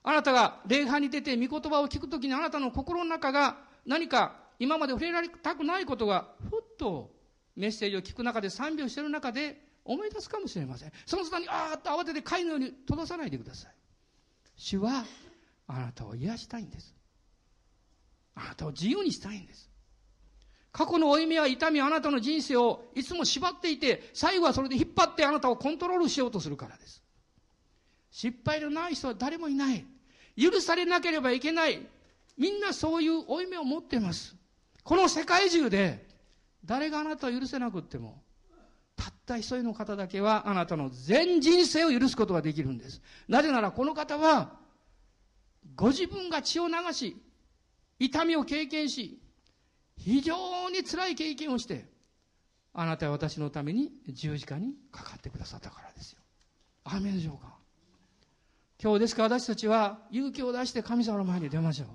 [0.03, 7.11] あなたが礼拝に出て御言葉を聞くときにあなたの心の中が何か今まで触れられたくないことがふっと
[7.55, 10.91] メッセージを聞く中で賛美をしている中で思い出すかもしれません。
[11.05, 13.71] その途端にあーっと慌てて貝のように閉ざさないでください。
[14.55, 15.05] 主は
[15.67, 16.95] あなたを癒したいんです。
[18.35, 19.70] あなたを自由にしたいんです。
[20.71, 27.03] 過去の負い目や痛みあなたの人生をいつも縛っていて、最後はそれで引っ張ってあなたをコントロールしようとするからです。
[28.09, 29.85] 失敗のない人は誰もいない。
[30.37, 31.85] 許されなければいけない。
[32.37, 34.35] みんなそういう負い目を持っています。
[34.83, 36.07] この世界中で、
[36.63, 38.21] 誰があなたを許せなくっても、
[38.95, 43.01] たった一人の方だけはあなたの全人生を許すことができるんです。
[43.27, 44.57] なぜならこの方は、
[45.75, 47.17] ご自分が血を流し、
[47.99, 49.20] 痛みを経験し、
[49.97, 51.85] 非常に辛い経験をして、
[52.73, 56.19] あなたは私のために十字架にかかってくださったからですよ。
[56.83, 57.53] アーメンでしょうか
[58.81, 61.85] 今日ですから私たちは勇気を出して神様の前に出ましょ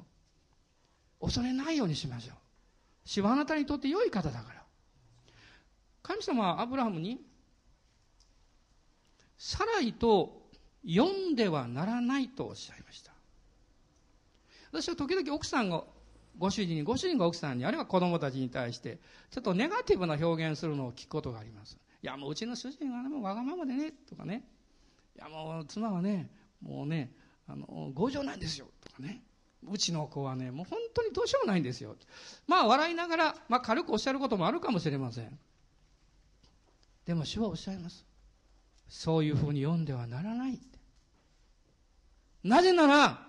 [1.20, 1.26] う。
[1.26, 2.36] 恐れないようにしましょう。
[3.04, 4.62] 主はあなたにとって良い方だから。
[6.02, 7.20] 神様はアブラハムに、
[9.38, 10.46] サライと
[10.86, 13.12] 読んではならないとおっしゃいました。
[14.70, 15.82] 私は時々奥さんが
[16.38, 18.98] ご主人に、ご主人が奥さんに、あるいは子供たちに対して、
[19.30, 21.78] ちょっとネガティブな表現するのを聞くことがあります。
[22.02, 24.44] いや、もううちの主人は、ね、もうわがままでね、とかね。
[25.16, 27.12] いや、もう妻はね、もうね、
[27.48, 29.22] あの、強情なんですよ、とかね。
[29.68, 31.96] うちの子はね、もう本当にどうしようもないんですよ。
[32.46, 35.38] まあ、笑いながら、まあ、軽くおっしゃることもあるかもしれません。
[37.06, 38.06] でも、主はおっしゃいます。
[38.88, 40.60] そういうふうに読んではならない。
[42.44, 43.25] なぜなら、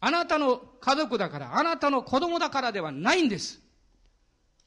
[0.00, 3.60] あなたの家族だから、あなたの子供だからではないんです。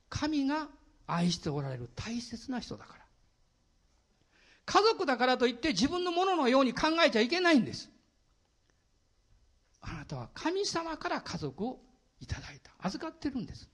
[0.09, 0.67] 神が
[1.07, 3.05] 愛しておられる大切な人だから。
[4.65, 7.89] 家族だからといって自分のもののように考えちゃいけないんです。
[9.81, 11.79] あなたは神様から家族を
[12.19, 12.71] いただいた。
[12.79, 13.69] 預かってるんです。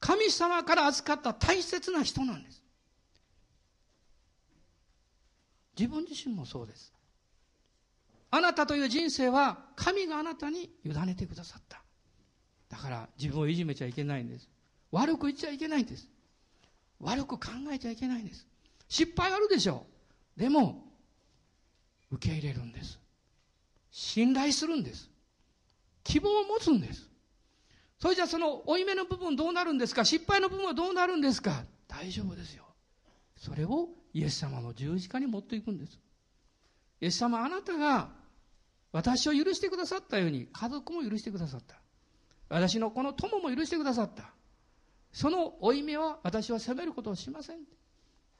[0.00, 2.62] 神様から預かった大切な人なんです。
[5.78, 6.93] 自分自身もそうです。
[8.34, 11.82] あなたという人生は神があなたに委ねてくださった。
[12.68, 14.48] だから自分をいじめちゃいけないんです。
[14.90, 16.08] 悪く言っちゃいけないんです。
[16.98, 18.46] 悪く考えちゃいけないんです。
[18.88, 19.86] 失敗あるでしょ
[20.36, 20.40] う。
[20.40, 20.84] でも、
[22.10, 22.98] 受け入れるんです。
[23.90, 25.08] 信頼するんです。
[26.02, 27.08] 希望を持つんです。
[28.00, 30.04] それじゃあその負い目の部分どうなるんですか？
[30.04, 31.64] 失敗の部分はどうなるんですか？
[31.86, 32.64] 大丈夫ですよ。
[33.36, 36.00] それをイエス様の十字架に持っていくんです。
[37.00, 38.08] イエス様あなたが
[38.94, 41.74] 私を許してくださったように、家族も許してくださった。
[42.48, 44.30] 私のこの友も許してくださった。
[45.12, 47.56] その負い目は私は責めることをしません。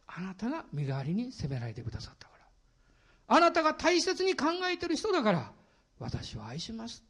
[0.06, 2.46] あなたが身代わりに責められてくださったから。
[3.36, 5.50] あなたが大切に考えてる人だから、
[5.98, 7.02] 私は愛します。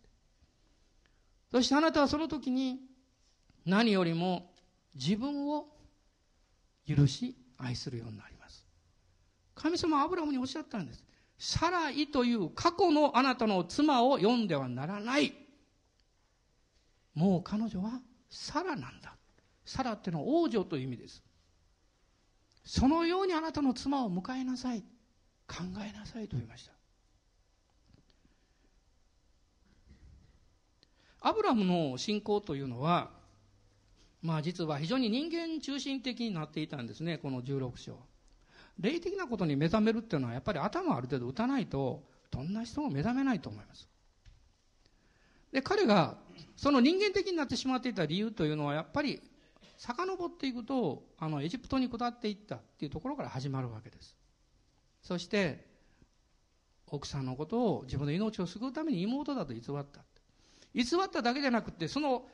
[1.51, 2.81] そしてあなたはその時に
[3.66, 4.55] 何よりも
[4.95, 5.66] 自分を
[6.89, 8.66] 許し愛するようになります。
[9.55, 11.04] 神様はアブラムにおっしゃったんです。
[11.39, 15.35] サライという過去のあなたの妻を読んではならない。
[17.14, 19.16] もう彼女はサラなんだ。
[19.64, 21.22] サラってのは王女という意味です。
[22.64, 24.82] そのようにあなたの妻を迎えなさい。
[25.47, 26.72] 考えなさいと言いました。
[31.20, 33.11] アブラムの信仰というのは、
[34.22, 37.99] まあ実は非常に人間中心的になっていたんですね、この16章。
[38.79, 43.89] 霊的なことに目覚めるっていうのはやっぱり頭ある程度打たないと、どんな人も目覚めないと思います。
[45.53, 46.18] で、彼が
[46.57, 49.22] その人間的になってしまっていた理由というのはやっぱり
[49.77, 54.16] 遡っていくと、あのエジプトに下っていったっていうところから始まるわけです。
[55.03, 55.72] そして、
[56.87, 60.05] 奥さんのことを自分の命を救うために妹だと偽った。
[60.75, 62.27] 偽っただけじゃなくて、その、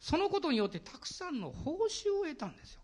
[0.00, 2.81] そのことによってたくさんの報酬を得たんですよ、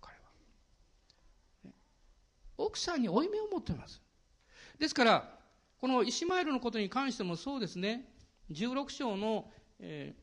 [2.58, 4.02] 奥さんに負い目を持ってます。
[4.78, 5.38] ですから、
[5.80, 8.04] このイシマエルのことに関してもそうですね、
[8.50, 10.14] 16章の、え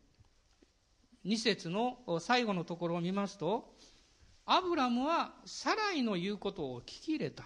[1.25, 3.73] ー、2節の最後のところを見ますと、
[4.45, 7.45] アブラムはサライの言うことを聞き入れた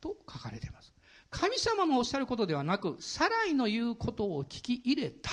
[0.00, 0.94] と書かれています。
[1.30, 5.30] 神様のおっしゃることではなく、サライの言うことを聞き入れた。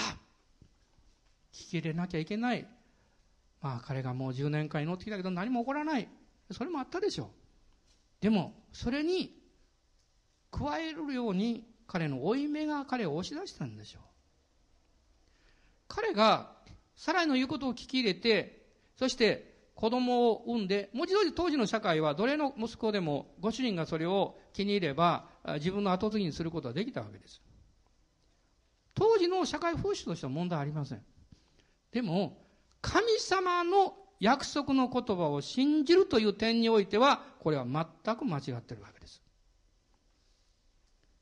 [1.54, 2.68] 聞き入れなきゃいけない。
[3.62, 6.10] まあ彼がもう10年間祈ってきたけど何も起こらない。
[6.52, 7.45] それもあったでしょう。
[8.26, 9.38] でも、それに
[10.50, 14.02] 加えるように彼の負い目が彼を押し出したんでしょう。
[15.88, 16.50] 彼が
[16.96, 18.66] サライの言うことを聞き入れて、
[18.98, 25.26] そして子供を産んで、文字通り当時の社会は奴隷の息子でもご主人がそれを気に入れば
[25.58, 27.44] 自分の後継ぎにすることができたわけです。
[28.96, 31.06] 当時の社会風習としては問題ありません。
[31.92, 32.44] でも、
[32.82, 39.22] 神様の約束の言葉を信じるという点においては、これは全く間違ってるわけです。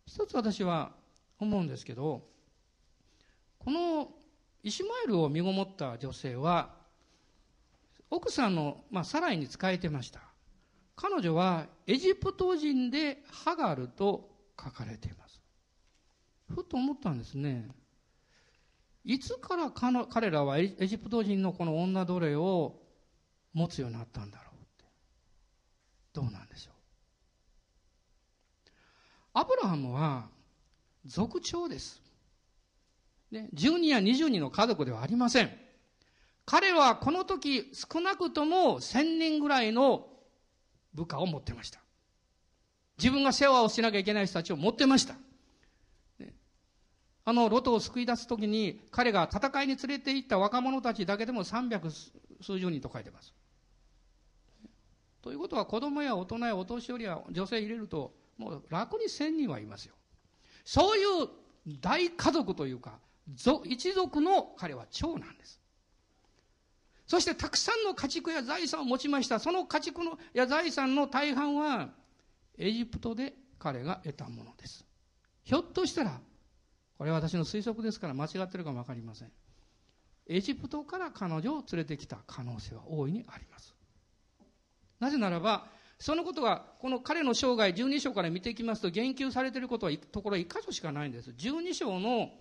[0.05, 0.91] 一つ私は
[1.39, 2.27] 思うんですけど、
[3.59, 4.09] この
[4.61, 6.75] イシュマエルを身ごもった女性は、
[8.09, 10.21] 奥さんの、まあ、サライに仕えてました。
[10.95, 14.29] 彼女はエジプト人でハガルと
[14.61, 15.41] 書かれています。
[16.47, 17.67] ふと思ったんですね。
[19.03, 22.82] いつから彼らはエジプト人のこの女奴隷を
[23.54, 24.86] 持つようになったんだろうって。
[26.14, 26.74] どうなんでしょう。
[29.34, 30.28] アブラハムは
[31.06, 32.01] 族長です。
[33.32, 35.51] ね、10人や20人の家族ではありません。
[36.45, 40.08] 彼はこの時少なくとも1000人ぐらいの
[40.93, 41.80] 部下を持ってました。
[42.97, 45.16] 自分が世話をしなきゃいけない人たちを持ってました。
[47.26, 51.89] あの、ロトを救い出すときに、彼が戦いに連れて行った若者たちだけでも300
[52.41, 53.34] 数十人と書いてます。
[55.24, 59.95] ということは、子供や大人やお年寄りや女性入れると、もう楽に1000人はいますよ。
[60.65, 61.30] そういう
[61.80, 62.99] 大家族というか、
[63.63, 65.61] 一族の彼は長なんです。
[67.07, 69.39] そしてたくさんの家畜や財産を持ちました。
[69.39, 71.89] その家畜のや財産の大半は、
[72.57, 74.86] エジプトで彼が得たものです。
[75.43, 76.19] ひょっとしたら、
[76.97, 79.32] これは私の推測ですから間違ってるかもわかりません。
[80.28, 83.72] エジプトから彼女を連れてきた可能性は大いにあります。
[85.04, 85.66] なぜならば、
[85.99, 91.32] そのことが、この彼の生涯12章から見ていきますと、言及されていることは、ところ1箇所しかないんです。
[91.32, 92.32] 12章の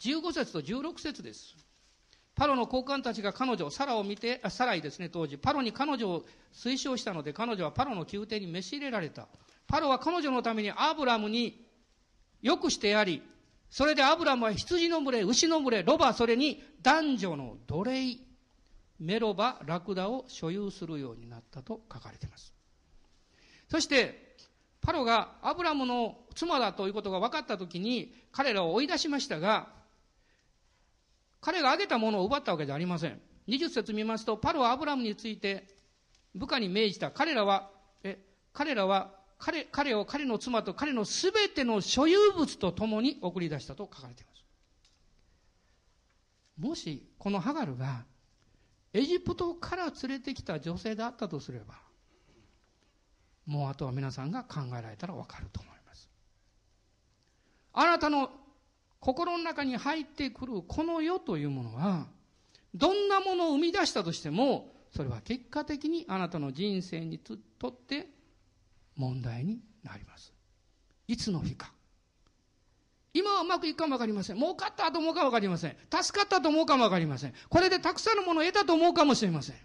[0.00, 1.54] 15節と16節です。
[2.34, 5.36] パロの高官たちが彼女、サラを見て、あサライですね、当時。
[5.36, 6.24] パロに彼女を
[6.54, 9.28] 推奨したので、彼女はパロの宮廷に召し入れられた。
[9.66, 11.66] パロは彼女のためにアブラムに
[12.40, 13.22] よくしてやり、
[13.70, 18.16] それでアブラムは羊の群れ、牛の群れ、ロバ、それに男女の奴隷、
[18.98, 22.52] メロバ、ラクダを所有するようになったと書かれています。
[23.68, 24.36] そして、
[24.80, 29.68] パロがアブラムの妻だということが分かったときに、彼らを追い出しましたが、
[31.40, 33.20] 彼が挙げたものを奪ったわけじゃありません。
[33.48, 35.68] 20節見ますと、パロはアブラムについて
[36.34, 37.10] 部下に命じた。
[37.10, 37.70] 彼らは、
[38.02, 38.18] え、
[38.52, 44.44] 彼らは彼、彼を彼の妻と彼のすべての所有物と共に送り出したと書かれています。
[46.58, 48.04] もし、このハガルが、
[48.92, 51.74] エジプトから連れてきた女性であったとすれば、
[53.46, 56.08] もうあとは皆さんが考えられたらわかると思います。
[57.72, 58.30] あなたの
[59.00, 62.06] 心の中に入ってくるこの世というものは、
[62.74, 68.08] どんなものを生み出したとしても、それは結果的にあなたの人生にとって
[68.96, 70.32] 問題になります。
[71.06, 71.72] いつの日か。
[73.14, 74.36] 今はうまくいくかもわかりません。
[74.36, 75.76] 儲かったと思うかもわかりません。
[75.90, 77.34] 助かったと思うかもわかりません。
[77.48, 79.56] これでたくさんのものを得たと思うかもしれません。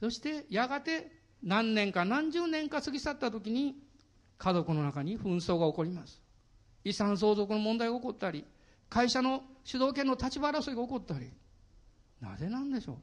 [0.00, 1.12] そしてやがて
[1.42, 3.76] 何年か何十年か過ぎ去った時に
[4.38, 6.22] 家族の中に紛争が起こります。
[6.84, 8.44] 遺産相続の問題が起こったり、
[8.88, 11.30] 会社の主導権の立場争いが起こったり。
[12.20, 12.96] なぜなんでしょう？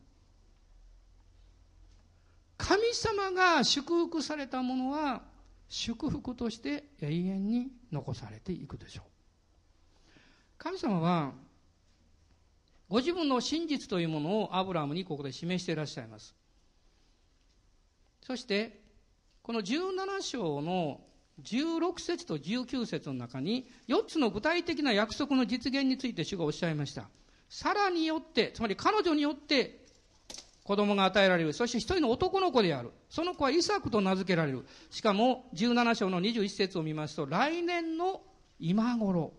[2.58, 5.22] 神様が祝福されたものは
[5.70, 9.07] 祝福として永遠に残されていくでしょう。
[10.58, 11.34] 神様は、
[12.90, 16.36] ご自分の真実というものをアブラムにここで示していらっしゃいます。
[18.26, 18.82] そして、
[19.42, 21.02] この17章の
[21.44, 27.10] 16節と19節の中に4つの具体的な約束の実現について主がおっしゃいました。
[27.50, 29.86] さらによって、つまり彼女によって
[30.64, 31.54] 子供が与えられる。
[31.54, 32.92] そして一人の男の子である。
[33.10, 34.66] その子はイサクと名付けられる。
[34.90, 38.22] しかも17章の21節を見ますと、来年の
[38.60, 39.32] 今頃。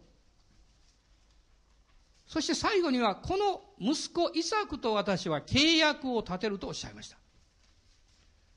[2.29, 7.17] そして最後には、この息子イサクと私は契約を立てるとおっしゃいました。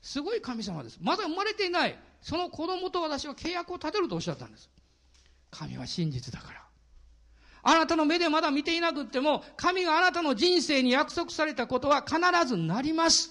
[0.02, 0.98] すごい神様です。
[1.00, 1.98] まだ生まれていない。
[2.20, 4.68] その子供と私は契約を立てるとおっしゃったんです。
[5.50, 6.62] 神は真実だから。
[7.62, 13.30] あなたの目でまだ見ていなくっても、神があなたの人生に約束されたことは必ずなります。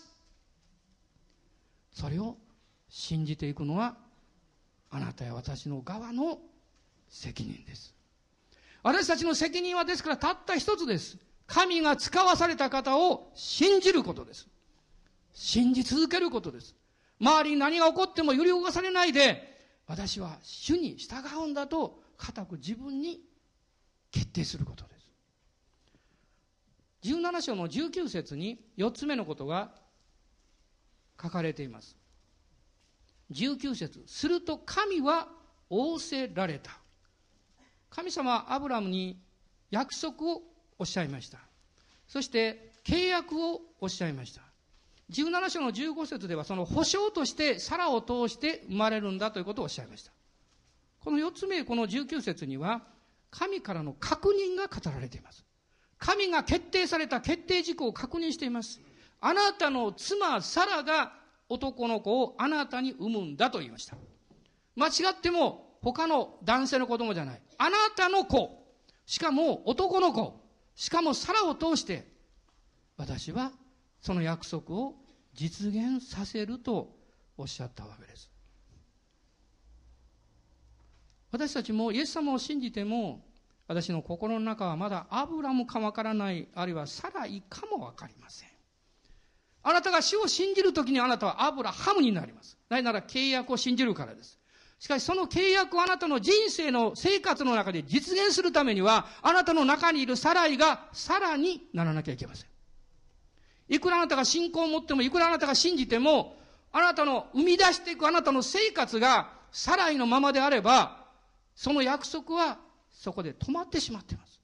[1.94, 2.38] それを
[2.89, 3.96] 信じていくのは、
[4.89, 6.39] あなたや私の側の
[7.10, 7.94] 責任です。
[8.84, 11.18] 私たちの責任はですからたった一つです。
[11.46, 14.48] 神が使わされた方を信じることです。
[15.34, 16.76] 信じ続けることです。
[17.20, 19.52] 周りに何が起こっても揺り動かされないで、
[19.88, 23.22] 私は主に従うんだと、固く自分に
[24.12, 25.10] 決定することです。
[27.04, 29.72] 17章の19節に4つ目のことが
[31.22, 31.98] 書かれています。
[33.32, 35.28] 19節すると神は
[35.70, 36.81] 仰せられた。
[37.92, 39.22] 神様はアブラムに
[39.70, 40.42] 約束を
[40.80, 41.38] おっしゃいました。
[42.08, 44.42] そして契約をおっしゃいました。
[45.12, 50.12] 17章の15節ではその保証としてサラを通して生まれるんだということをおっしゃいました。
[51.04, 52.82] この4つ目、この19節には、
[53.30, 55.44] 神からの確認が語られています。
[55.98, 58.82] 神が決定された決定事項を確認しています。
[59.20, 61.14] あなたの妻サラが
[61.50, 63.96] 男の子をあなたに産むんだと言いました。
[64.76, 67.42] 間違っても他の男性の子供じゃない。
[67.58, 68.62] あなたの子。
[69.06, 70.40] しかも男の子。
[70.76, 72.08] しかもサラを通して
[72.98, 73.52] 私は
[74.00, 74.96] その約束を
[75.34, 76.96] 実現させると
[77.38, 78.30] おっしゃったわけです。
[81.32, 83.26] 私たちもイエス様を信じても、
[83.68, 88.50] 私の心の中はまだアブラムかわからない、あるいはサライかもわかりません。
[89.64, 92.58] あなたが主を信じるときにあなたはアブラハムになります。
[92.68, 94.41] なぜなら契約を信じるからです。
[94.82, 102.50] しかしその契約をあなたの人生の生活の中で実現するためには、あなたの中にいるサライがさらにならなきゃいけません。
[103.70, 106.36] いくらあなたが信仰を持っても、いくらあなたが信じても、
[106.72, 111.06] あなたの生み出していくあなたの生活がサライのままであれば、
[111.54, 112.58] その約束は
[112.92, 114.42] そこで止まってしまっています。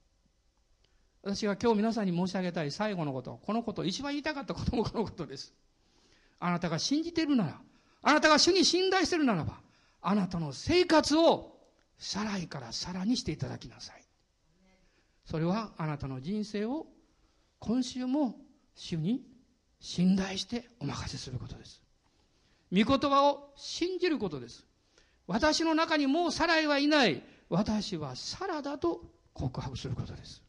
[1.24, 5.52] 私が今日皆さんに申し上げたい最後のこと、このこと、一番言いたかったこともこのことです。
[6.40, 7.60] あなたが信じているなら、
[8.04, 9.66] あなたが主に信頼しているならば、
[10.10, 11.58] あなたの生活を
[11.98, 14.02] さらいからさらにしていただきなさい。
[15.26, 16.86] それはあなたの人生を
[17.60, 18.36] 今週も
[18.74, 19.22] 主に
[19.82, 21.82] 信頼してお任せすることです。
[22.72, 24.66] 御言葉を信じることです。
[25.28, 27.22] 私の中にもうサライはいない。
[27.50, 29.02] 私はサラだと
[29.34, 30.42] 告白することです。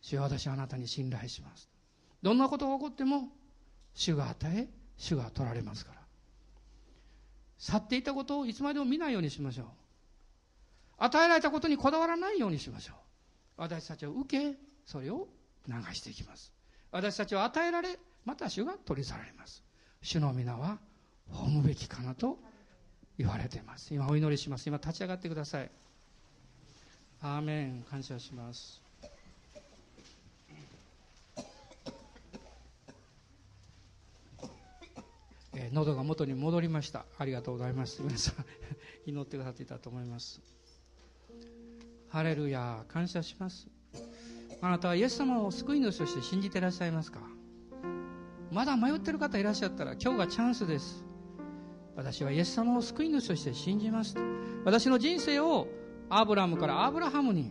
[0.00, 1.68] 主は私はあなたに信頼します。
[2.22, 3.28] どんなことが起こっても、
[3.92, 5.99] 主が与え、主が取られますから。
[7.60, 9.66] 去っていたことをいつまでも見ないようにしましょう。
[10.96, 12.96] 与えられたことにこだわらないようにしましょう。
[13.58, 14.56] 私たちは受け、
[14.86, 15.28] それを
[15.68, 16.52] 流していきます。
[16.90, 19.62] 私たちは与えられ、また主が取り去られます。
[20.02, 20.78] 主の皆は
[21.30, 22.38] 褒むべきかなと
[23.18, 23.92] 言われています。
[23.92, 24.66] 今お祈りします。
[24.66, 25.70] 今立ち上がってください。
[27.20, 27.82] アーメン。
[27.82, 28.79] 感謝します。
[35.72, 37.04] 喉が元に戻りました。
[37.18, 38.02] ありがとうございます。
[38.02, 38.34] 皆さん、
[39.06, 40.40] 祈ってくださっていたと思います。
[42.08, 43.68] ハレルヤ、感謝します。
[44.60, 47.20] あなたはイエス様を救い主として信じていらっしゃいますか？
[48.50, 51.04] まだ迷ってる方いらっしゃったら今日がチャンスです。
[51.94, 54.16] 私はイエス様を救い主として信じます。
[54.64, 55.68] 私の人生を
[56.08, 57.50] アブラムからアブラハムに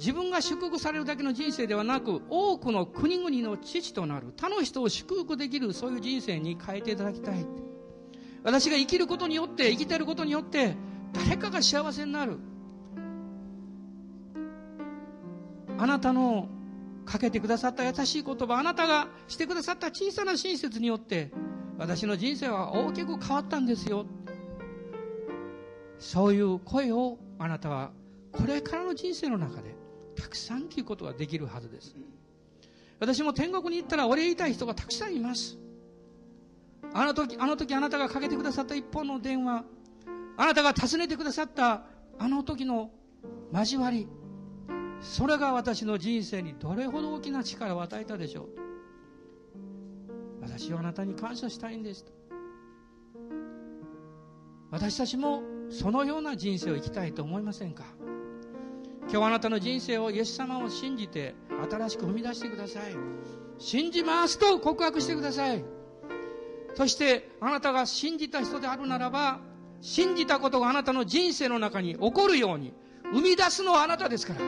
[0.00, 7.46] 自分が祝福されるだけの人生ではなく多くの国々の父となる他の人を祝福できるそういう人生に変えていただきたい。
[8.42, 10.74] 私が生きることによって生きていることによって
[11.12, 12.38] 誰かが幸せになる。
[15.76, 16.48] あなたの
[17.04, 21.30] かけてくださった優しい言葉、あなたがしてくださった小さな親切によって、
[21.76, 24.06] 私の人生は大きく変わったんですよ。
[25.98, 27.90] そういう声をあなたは
[28.32, 29.74] これからの人生の中で
[30.16, 31.94] たくさん聞くことができるはずです。
[32.98, 35.58] 私も天国に行ったらお礼言いたい人がたくさんいます。
[36.92, 39.64] あの時、あの時あなたがかけてくださった一本の電話、
[40.36, 41.84] あなたが訪ねてくださった
[42.18, 42.90] あの時の
[43.52, 44.08] 交わり、
[45.00, 48.48] それが私の人生にどれほど大きな力を与えたでしょう
[50.42, 52.04] 私はあなたに感謝したいんです
[54.70, 57.84] 私たちもそのような人生を生きたいと思いませんか？
[59.12, 61.34] 今日あなたの人生をイエス様を信じて
[61.68, 62.94] 新しく踏み出してください。
[63.58, 65.64] 信じますと告白してください。
[66.76, 69.40] そしてあなたが信じた人であるならば
[69.80, 72.72] 信じたことがあなたの人生の中に起こるように
[73.12, 74.40] 生み出すのはあなたですから。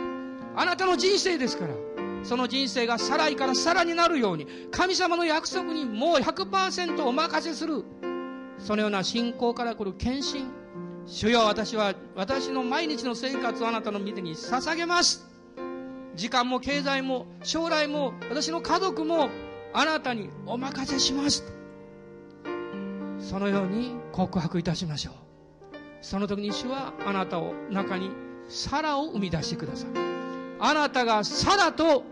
[0.54, 1.74] あなたの人生ですから。
[2.22, 7.84] その人生がさらいからさらになるように神様の約束にもう100%お任せする。
[8.58, 10.61] そのような信仰から来る献身。
[11.06, 15.26] 主よ私は私の毎日の生活をあなたの御手に捧げます。
[16.14, 19.28] 時間も経済も将来も私の家族も
[19.72, 21.44] あなたにお任せします。
[23.18, 25.14] そのように告白いたしましょう。
[26.02, 28.10] その時に主はあなたを中に
[28.48, 29.90] サラを生み出してください。
[30.60, 32.04] あなたがサラと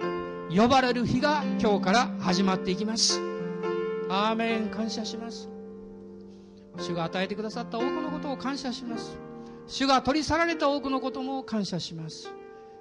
[0.54, 3.20] 呼ばれる日が今日から始まっていきます。
[4.08, 4.70] アーメン。
[4.70, 5.59] 感謝します。
[6.80, 9.16] 主が与えてくださった多くのことを感謝します。
[9.66, 12.32] 主が取り去られた多くのことも感謝します。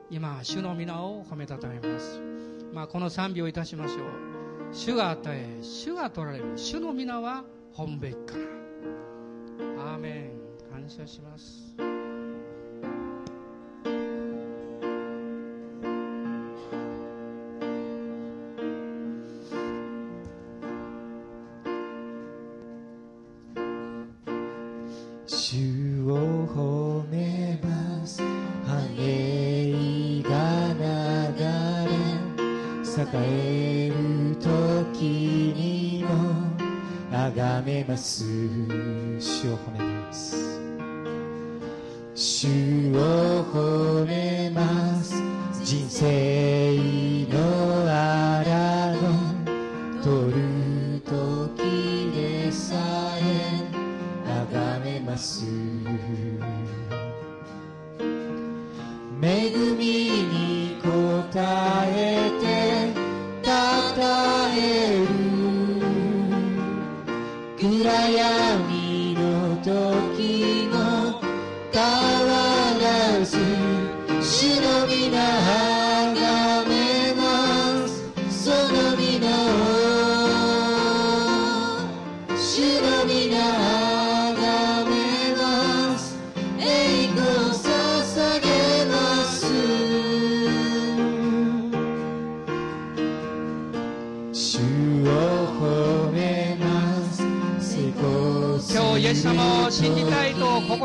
[0.10, 2.22] 今主の皆を褒めたたえます。
[2.74, 4.00] まあこの賛美をいたしましょう。
[4.72, 6.54] 主が与え主が取られる。
[6.56, 7.44] 主の皆は
[7.74, 8.36] 本べきか
[9.78, 9.94] ら。
[9.94, 10.40] アーメン。
[10.72, 11.69] 感謝します。
[67.62, 70.89] 暗闇の時も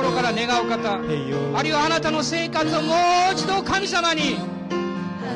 [0.05, 0.94] 心から願う方
[1.59, 2.94] あるいはあなたの生活をも
[3.30, 4.36] う一度神様に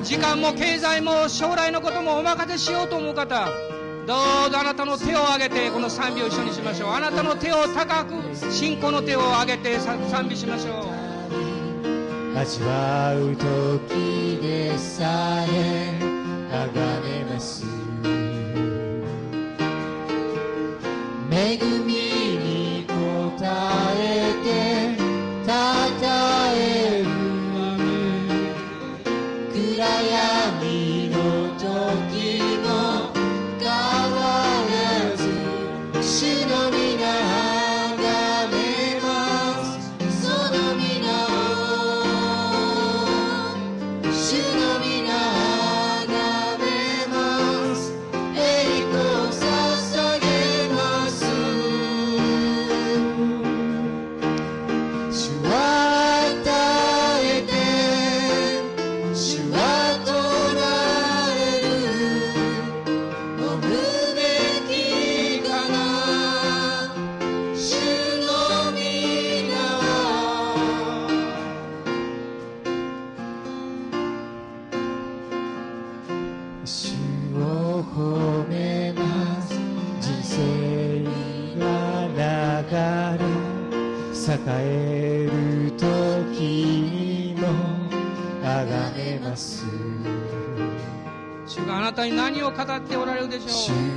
[0.03, 3.47] 時間も経済も将来のこともお任せしようと思う方
[4.07, 4.15] ど
[4.49, 6.91] うぞあなたの手を挙げてこの賛美を一緒にしましょう。
[6.93, 8.15] あなたの手を高く
[8.51, 9.99] 信仰の手を挙げて賛
[10.31, 10.87] 美しましょ
[12.35, 12.39] う。
[12.39, 15.99] 味わう時でさえ
[16.51, 17.88] 崇めます。
[93.51, 93.88] お